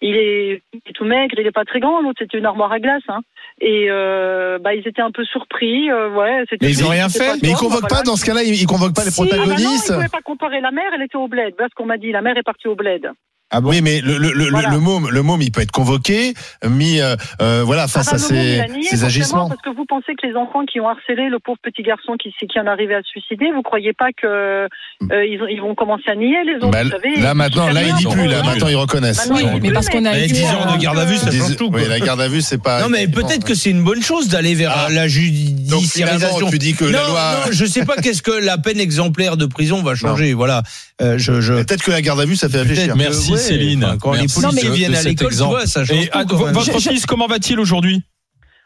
il 0.00 0.16
est, 0.16 0.62
il 0.72 0.80
est 0.86 0.92
tout 0.92 1.04
maigre, 1.04 1.34
il 1.38 1.46
est 1.46 1.52
pas 1.52 1.64
très 1.64 1.80
grand. 1.80 2.00
L'autre 2.02 2.18
c'était 2.20 2.38
une 2.38 2.46
armoire 2.46 2.72
à 2.72 2.80
glace, 2.80 3.02
hein. 3.08 3.20
Et 3.60 3.86
euh, 3.88 4.58
bah 4.58 4.74
ils 4.74 4.86
étaient 4.86 5.02
un 5.02 5.10
peu 5.10 5.24
surpris. 5.24 5.90
euh, 5.90 6.10
ouais. 6.10 6.44
Mais 6.60 6.70
ils 6.70 6.82
ont 6.82 6.86
tout, 6.86 6.92
rien 6.92 7.08
fait. 7.08 7.40
Mais 7.42 7.50
ils 7.50 7.56
convoquent 7.56 7.82
bah, 7.82 7.88
pas 7.88 7.94
voilà. 7.96 8.10
dans 8.10 8.16
ce 8.16 8.24
cas-là, 8.26 8.42
ils 8.42 8.66
convoquent 8.66 8.94
pas 8.94 9.04
les 9.04 9.10
Si. 9.10 9.20
Ah 9.22 9.24
bah 9.24 9.36
non, 9.36 9.44
protagonistes. 9.44 9.88
ils 9.88 9.94
pouvaient 9.94 10.08
pas 10.08 10.22
comparer. 10.22 10.60
La 10.60 10.70
mère, 10.70 10.90
elle 10.94 11.02
était 11.02 11.16
au 11.16 11.28
bled. 11.28 11.54
Voilà 11.56 11.68
ce 11.70 11.74
qu'on 11.74 11.86
m'a 11.86 11.96
dit. 11.96 12.12
La 12.12 12.20
mère 12.20 12.36
est 12.36 12.42
partie 12.42 12.68
au 12.68 12.74
bled. 12.74 13.10
Ah 13.50 13.60
bon 13.60 13.70
Oui, 13.70 13.80
mais 13.80 14.00
le, 14.00 14.18
le, 14.18 14.32
le, 14.32 14.50
Voilà. 14.50 14.70
le 14.70 14.80
môme, 14.80 15.08
le 15.08 15.22
môme, 15.22 15.40
il 15.40 15.52
peut 15.52 15.60
être 15.60 15.70
convoqué, 15.70 16.34
mis, 16.68 17.00
euh, 17.00 17.14
euh, 17.40 17.62
voilà, 17.64 17.86
face 17.86 18.08
Ah 18.08 18.16
à 18.16 18.18
bah, 18.18 18.18
ses, 18.18 18.58
a 18.60 18.66
nié, 18.66 18.82
ses 18.82 19.04
agissements. 19.04 19.48
Parce 19.48 19.60
que 19.62 19.70
vous 19.70 19.84
pensez 19.86 20.14
que 20.20 20.26
les 20.26 20.34
enfants 20.34 20.64
qui 20.64 20.80
ont 20.80 20.88
harcelé 20.88 21.28
le 21.30 21.38
pauvre 21.38 21.58
petit 21.62 21.82
garçon 21.84 22.14
qui, 22.20 22.30
qui 22.32 22.58
en 22.58 22.66
arrivait 22.66 22.96
à 22.96 23.02
se 23.02 23.08
suicider, 23.08 23.46
vous 23.54 23.62
croyez 23.62 23.92
pas 23.92 24.08
que 24.20 24.26
euh, 24.26 24.68
ils, 25.10 25.38
ont- 25.42 25.46
ils 25.48 25.60
vont 25.60 25.76
commencer 25.76 26.10
à 26.10 26.16
nier 26.16 26.34
les 26.44 26.56
autres 26.56 26.70
Bah, 26.72 26.82
vous 26.82 26.90
savez, 26.90 27.20
là 27.20 27.34
maintenant, 27.34 27.68
là 27.70 27.82
il 27.84 27.94
dit 27.94 28.02
Ils 28.02 28.08
ont 28.08 28.12
plus, 28.12 28.26
là 28.26 28.42
maintenant 28.42 28.66
ils 28.68 28.74
reconnaissent. 28.76 29.28
Maintenant, 29.28 29.36
Oui, 29.52 29.60
disent 29.60 29.62
mais 29.62 29.72
parce 29.72 29.88
qu'on 29.90 30.04
a 30.04 30.10
Avec 30.10 30.24
été, 30.24 30.34
10 30.40 30.44
ans 30.46 30.66
de 30.72 30.74
euh, 30.74 30.78
garde 30.78 30.98
à 30.98 31.04
vue, 31.04 31.16
ça 31.16 31.30
change 31.30 31.56
tout. 31.56 31.70
oui, 31.72 31.80
quoi. 31.82 31.88
la 31.88 32.00
garde 32.00 32.20
à 32.20 32.28
vue, 32.28 32.40
c'est 32.40 32.60
pas. 32.60 32.82
Non, 32.82 32.88
mais 32.88 33.06
peut-être 33.06 33.44
que 33.44 33.54
c'est 33.54 33.70
une 33.70 33.84
bonne 33.84 34.02
chose 34.02 34.26
d'aller 34.26 34.56
vers 34.56 34.72
Ah. 34.74 34.88
la 34.90 35.02
Donc 35.02 35.10
judiciarisation. 35.10 36.50
tu 36.50 36.58
dis 36.58 36.74
que 36.74 36.84
non, 36.84 36.90
la 36.90 37.06
loi. 37.08 37.32
non, 37.46 37.52
je 37.52 37.64
sais 37.64 37.84
pas 37.84 37.96
qu'est-ce 37.96 38.22
que 38.22 38.32
la 38.44 38.58
peine 38.58 38.80
exemplaire 38.80 39.36
de 39.36 39.46
prison 39.46 39.82
va 39.84 39.94
changer. 39.94 40.34
Voilà. 40.34 40.62
Euh, 41.02 41.18
je, 41.18 41.40
je... 41.40 41.52
Peut-être 41.52 41.82
que 41.82 41.90
la 41.90 42.00
garde 42.00 42.20
à 42.20 42.24
vue, 42.24 42.36
ça 42.36 42.48
fait 42.48 42.58
réfléchir. 42.58 42.96
Merci, 42.96 43.32
que, 43.32 43.36
Céline. 43.38 43.84
enfin, 43.84 43.98
Quand 43.98 44.12
Merci 44.12 44.40
les 44.40 44.48
policiers 44.48 44.70
viennent 44.70 44.94
à 44.94 45.02
l'école, 45.02 45.32
ça 45.66 45.84
change 45.84 45.90
Et 45.90 46.08
tout, 46.26 46.36
votre 46.36 46.80
fils, 46.80 47.04
comment 47.06 47.26
va-t-il 47.26 47.60
aujourd'hui? 47.60 48.02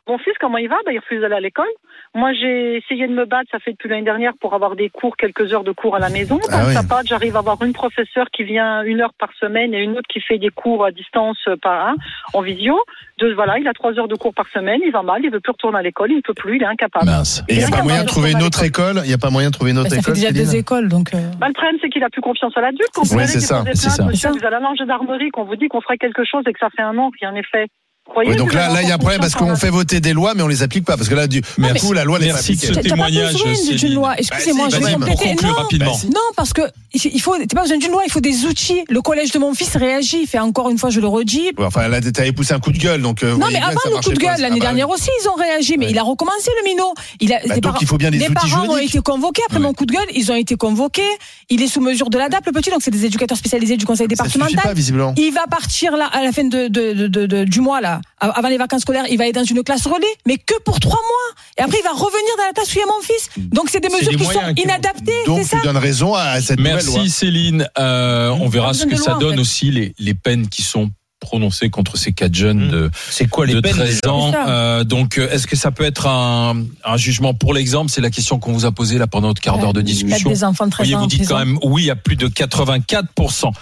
Mon 0.07 0.19
fils, 0.19 0.35
comment 0.41 0.59
il 0.59 0.69
va? 0.69 0.77
Bah, 0.85 0.93
Il 0.93 0.99
refuse 0.99 1.21
d'aller 1.21 1.35
à 1.35 1.41
l'école. 1.41 1.67
Moi, 2.12 2.33
j'ai 2.33 2.79
essayé 2.79 3.07
de 3.07 3.12
me 3.12 3.25
battre, 3.25 3.49
ça 3.52 3.61
fait 3.61 3.71
depuis 3.71 3.88
l'année 3.88 4.02
dernière, 4.02 4.33
pour 4.40 4.52
avoir 4.55 4.75
des 4.75 4.88
cours, 4.88 5.17
quelques 5.17 5.52
heures 5.52 5.62
de 5.62 5.71
cours 5.71 5.95
à 5.95 6.00
la 6.00 6.09
maison. 6.09 6.40
Ah 6.50 6.62
Dans 6.62 6.67
oui. 6.67 6.75
sa 6.75 6.83
patte, 6.83 7.07
j'arrive 7.07 7.37
à 7.37 7.38
avoir 7.38 7.62
une 7.62 7.73
professeure 7.73 8.26
qui 8.33 8.43
vient 8.43 8.83
une 8.83 9.00
heure 9.00 9.12
par 9.17 9.29
semaine 9.38 9.73
et 9.75 9.79
une 9.85 9.93
autre 9.93 10.09
qui 10.12 10.21
fait 10.21 10.38
des 10.38 10.49
cours 10.49 10.85
à 10.85 10.90
distance 10.90 11.38
euh, 11.47 11.55
par 11.57 11.87
un, 11.90 11.95
en 12.35 12.40
visio. 12.40 12.76
Deux, 13.21 13.33
voilà, 13.35 13.59
il 13.61 13.69
a 13.69 13.73
trois 13.73 13.97
heures 13.97 14.09
de 14.09 14.17
cours 14.17 14.35
par 14.35 14.49
semaine, 14.49 14.81
il 14.85 14.90
va 14.90 15.02
mal, 15.02 15.21
il 15.23 15.31
veut 15.31 15.38
plus 15.38 15.52
retourner 15.52 15.79
à 15.79 15.83
l'école, 15.83 16.11
il 16.11 16.17
ne 16.17 16.21
peut 16.21 16.35
plus, 16.35 16.57
il 16.57 16.62
est 16.64 16.67
incapable. 16.67 17.07
Mince. 17.07 17.45
Et 17.49 17.55
il 17.55 17.59
n'y 17.59 17.64
a 17.64 17.69
y 17.69 17.71
pas 17.71 17.79
a 17.79 17.83
moyen 17.85 18.02
de 18.02 18.09
trouver 18.09 18.33
une 18.33 18.43
autre 18.43 18.64
école? 18.64 19.00
Il 19.05 19.09
n'y 19.09 19.14
a 19.14 19.19
pas 19.19 19.31
moyen 19.31 19.50
de 19.50 19.55
trouver 19.55 19.71
une 19.71 19.79
autre 19.79 19.90
bah, 19.90 19.97
ça 19.97 20.02
fait 20.02 20.11
école 20.11 20.14
déjà 20.14 20.33
deux 20.33 20.57
écoles, 20.57 20.88
donc. 20.88 21.14
euh, 21.14 21.19
Bah, 21.38 21.47
le 21.47 21.52
problème, 21.52 21.76
c'est 21.81 21.90
qu'il 21.90 22.02
a 22.02 22.11
plus 22.11 22.23
confiance 22.23 22.57
à 22.57 22.61
l'adulte. 22.61 22.90
Quand 22.93 23.02
Oui, 23.12 23.26
c'est 23.26 23.38
ça, 23.38 23.62
ça. 23.75 23.90
ça. 23.90 24.02
vous 24.33 24.45
allez 24.45 24.57
à 24.57 24.59
la 24.59 24.75
gendarmerie, 24.76 25.31
qu'on 25.31 25.45
vous 25.45 25.55
dit 25.57 25.69
qu'on 25.69 25.81
fera 25.81 25.97
quelque 25.97 26.25
chose 26.25 26.43
et 26.49 26.52
que 26.52 26.59
ça 26.59 26.71
fait 26.75 26.83
un 26.83 26.99
an, 26.99 27.11
rien 27.21 27.31
n'est 27.33 27.45
fait. 27.45 27.69
Croyez 28.11 28.31
Oui, 28.33 28.37
donc 28.37 28.52
là, 28.52 28.69
les 28.69 28.75
là, 28.75 28.83
il 28.83 28.88
y 28.88 28.90
a 28.93 28.97
un 28.97 28.99
problème 28.99 29.21
parce 29.21 29.35
qu'on 29.35 29.55
fait 29.57 29.71
voter 29.71 30.00
des 30.00 30.12
lois, 30.12 30.35
mais 30.35 30.43
on 30.43 30.49
les 30.49 30.62
applique 30.62 30.85
pas. 30.85 30.97
Parce 30.97 31.09
que 31.09 31.14
là, 31.14 31.26
du, 31.29 31.40
du 31.40 31.75
coup, 31.81 31.93
la 31.93 32.05
loi 32.05 32.19
n'est 32.19 32.26
pas 32.29 32.35
Merci 32.35 32.52
de 32.52 32.57
appliquée. 32.59 32.67
ce 32.67 32.73
T'as 32.75 32.83
pas 32.83 32.88
témoignage, 32.88 33.33
besoin 33.35 33.75
d'une 33.76 33.95
loi. 33.95 34.14
Excusez-moi, 34.19 34.69
Bah, 34.69 34.76
je 34.79 34.85
vais 34.85 34.90
si, 34.90 34.97
Pour 34.97 35.07
compléter. 35.07 35.29
conclure 35.31 35.49
Non, 35.50 35.55
rapidement. 35.55 35.99
Non, 36.07 36.21
parce 36.37 36.52
que 36.52 36.62
il 36.93 37.21
faut, 37.21 37.37
t'as 37.38 37.55
pas 37.57 37.62
besoin 37.62 37.79
d'une 37.79 37.93
loi, 37.93 38.02
il 38.05 38.11
faut 38.11 38.21
des 38.21 38.45
outils. 38.47 38.83
Le 38.88 39.00
collège 39.00 39.31
de 39.31 39.38
mon 39.38 39.55
fils 39.55 39.76
réagit, 39.76 40.23
il 40.23 40.26
fait 40.26 40.40
encore 40.40 40.71
une 40.71 40.79
fois, 40.79 40.90
je 40.90 40.99
le 41.00 41.07
redis. 41.07 41.52
Ouais, 41.57 41.64
Enfin, 41.64 41.87
là, 41.87 42.00
t'avais 42.00 42.33
poussé 42.33 42.52
un 42.52 42.59
coup 42.59 42.73
de 42.73 42.79
gueule, 42.79 43.00
donc. 43.00 43.23
euh, 43.23 43.37
Non, 43.37 43.47
mais 43.52 43.59
avant 43.61 43.79
le 43.87 44.02
coup 44.02 44.11
de 44.11 44.19
gueule, 44.19 44.35
Ah 44.37 44.40
l'année 44.40 44.59
bah, 44.59 44.67
dernière 44.67 44.88
aussi, 44.90 45.09
ils 45.23 45.29
ont 45.29 45.35
réagi, 45.35 45.76
mais 45.79 45.87
Ouais. 45.87 45.93
il 45.93 45.99
a 45.99 46.02
recommencé 46.02 46.50
le 46.62 46.69
minot. 46.69 46.93
Il 47.21 47.33
a, 47.33 47.38
Bah, 47.47 47.55
donc, 47.55 47.62
parents- 47.62 47.79
il 47.81 47.87
faut 47.87 47.97
bien 47.97 48.11
des 48.11 48.19
les 48.19 48.25
outils 48.26 48.35
parents 48.35 48.67
ont 48.69 48.76
été 48.76 48.99
convoqués 49.00 49.43
après 49.49 49.61
mon 49.61 49.73
coup 49.73 49.87
de 49.87 49.93
gueule, 49.93 50.07
ils 50.14 50.33
ont 50.33 50.37
été 50.37 50.57
convoqués. 50.57 51.02
Il 51.49 51.62
est 51.62 51.69
sous 51.69 51.81
mesure 51.81 52.11
de 52.11 52.19
l'ADAP, 52.19 52.45
le 52.47 52.52
petit, 52.52 52.71
donc 52.71 52.81
c'est 52.83 52.90
des 52.90 53.05
éducateurs 53.05 53.38
spécialisés 53.38 53.76
du 53.76 53.87
conseil 53.87 54.09
départemental. 54.09 54.57
pas, 54.62 54.75
visiblement. 54.75 55.14
Il 55.17 55.31
va 55.33 55.45
partir 55.49 55.97
là 55.97 56.07
à 56.12 56.23
la 56.25 56.33
fin 56.33 56.45
de- 56.45 57.45
du 57.45 57.61
mois 57.61 57.81
là, 57.81 58.00
avant 58.19 58.49
les 58.49 58.59
vacances 58.59 58.83
scolaires. 58.83 59.04
Il 59.11 59.16
va 59.19 59.25
aller 59.25 59.33
dans 59.33 59.45
une 59.45 59.62
classe 59.62 59.87
relais, 59.87 60.07
mais 60.26 60.37
que 60.38 60.54
pour 60.64 60.78
trois 60.80 61.00
mois. 61.00 61.42
Et 61.59 61.62
après, 61.62 61.78
il 61.80 61.85
va 61.85 61.90
revenir 61.92 62.37
dans 62.38 62.45
la 62.45 62.52
classe 62.52 62.69
où 62.69 62.76
il 62.76 62.80
y 62.80 62.83
a 62.83 62.87
mon 62.87 63.02
fils. 63.02 63.30
Donc 63.52 63.69
c'est 63.71 63.80
des 63.80 63.88
mesures 63.88 64.11
des 64.11 64.16
qui 64.16 64.25
sont 64.25 64.54
qui- 64.54 64.62
inadaptées, 64.62 65.12
Donc, 65.26 65.45
ça. 65.45 65.59
tu 65.61 65.66
donnes 65.66 65.76
raison 65.76 66.14
à 66.14 66.40
cette 66.40 66.59
nouvelle 66.59 66.85
loi. 66.85 66.95
Merci 66.99 67.11
Céline. 67.11 67.69
Euh, 67.78 68.30
on 68.30 68.49
verra 68.49 68.75
ce 68.75 68.85
que 68.87 68.97
ça 68.97 69.11
loi, 69.12 69.16
en 69.16 69.19
donne 69.21 69.35
fait. 69.35 69.40
aussi 69.40 69.71
les, 69.71 69.95
les 69.99 70.14
peines 70.14 70.49
qui 70.49 70.62
sont 70.62 70.90
prononcées 71.21 71.69
contre 71.69 71.99
ces 71.99 72.12
quatre 72.14 72.35
jeunes 72.35 72.69
Mmh. 72.69 72.71
de, 72.71 72.90
C'est 73.11 73.26
quoi 73.28 73.45
les 73.45 73.52
de 73.52 73.61
peines 73.61 73.73
13 73.75 74.00
déjà 74.00 74.11
ans. 74.14 74.33
Euh, 74.49 74.85
donc, 74.85 75.19
euh, 75.19 75.28
est-ce 75.30 75.47
que 75.47 75.54
ça 75.54 75.71
peut 75.71 75.85
être 75.85 76.07
un, 76.07 76.64
un 76.83 76.97
jugement 76.97 77.35
pour 77.35 77.52
l'exemple? 77.52 77.90
C'est 77.90 78.00
la 78.00 78.09
question 78.09 78.38
qu'on 78.38 78.52
vous 78.54 78.64
a 78.64 78.73
posée 78.73 78.97
là 78.97 79.07
pendant 79.07 79.28
notre 79.28 79.42
quart 79.42 79.59
d'heure 79.59 79.75
de 79.75 79.83
discussion. 79.83 80.30
des 80.30 80.45
enfants 80.45 80.64
de 80.64 80.71
13 80.71 80.87
Voyez, 80.87 80.95
ans 80.97 81.00
vous 81.00 81.07
dites 81.09 81.28
quand 81.28 81.38
même 81.38 81.59
oui 81.62 81.90
à 81.90 81.95
plus 81.97 82.16
de 82.16 82.26
84%. 82.28 83.52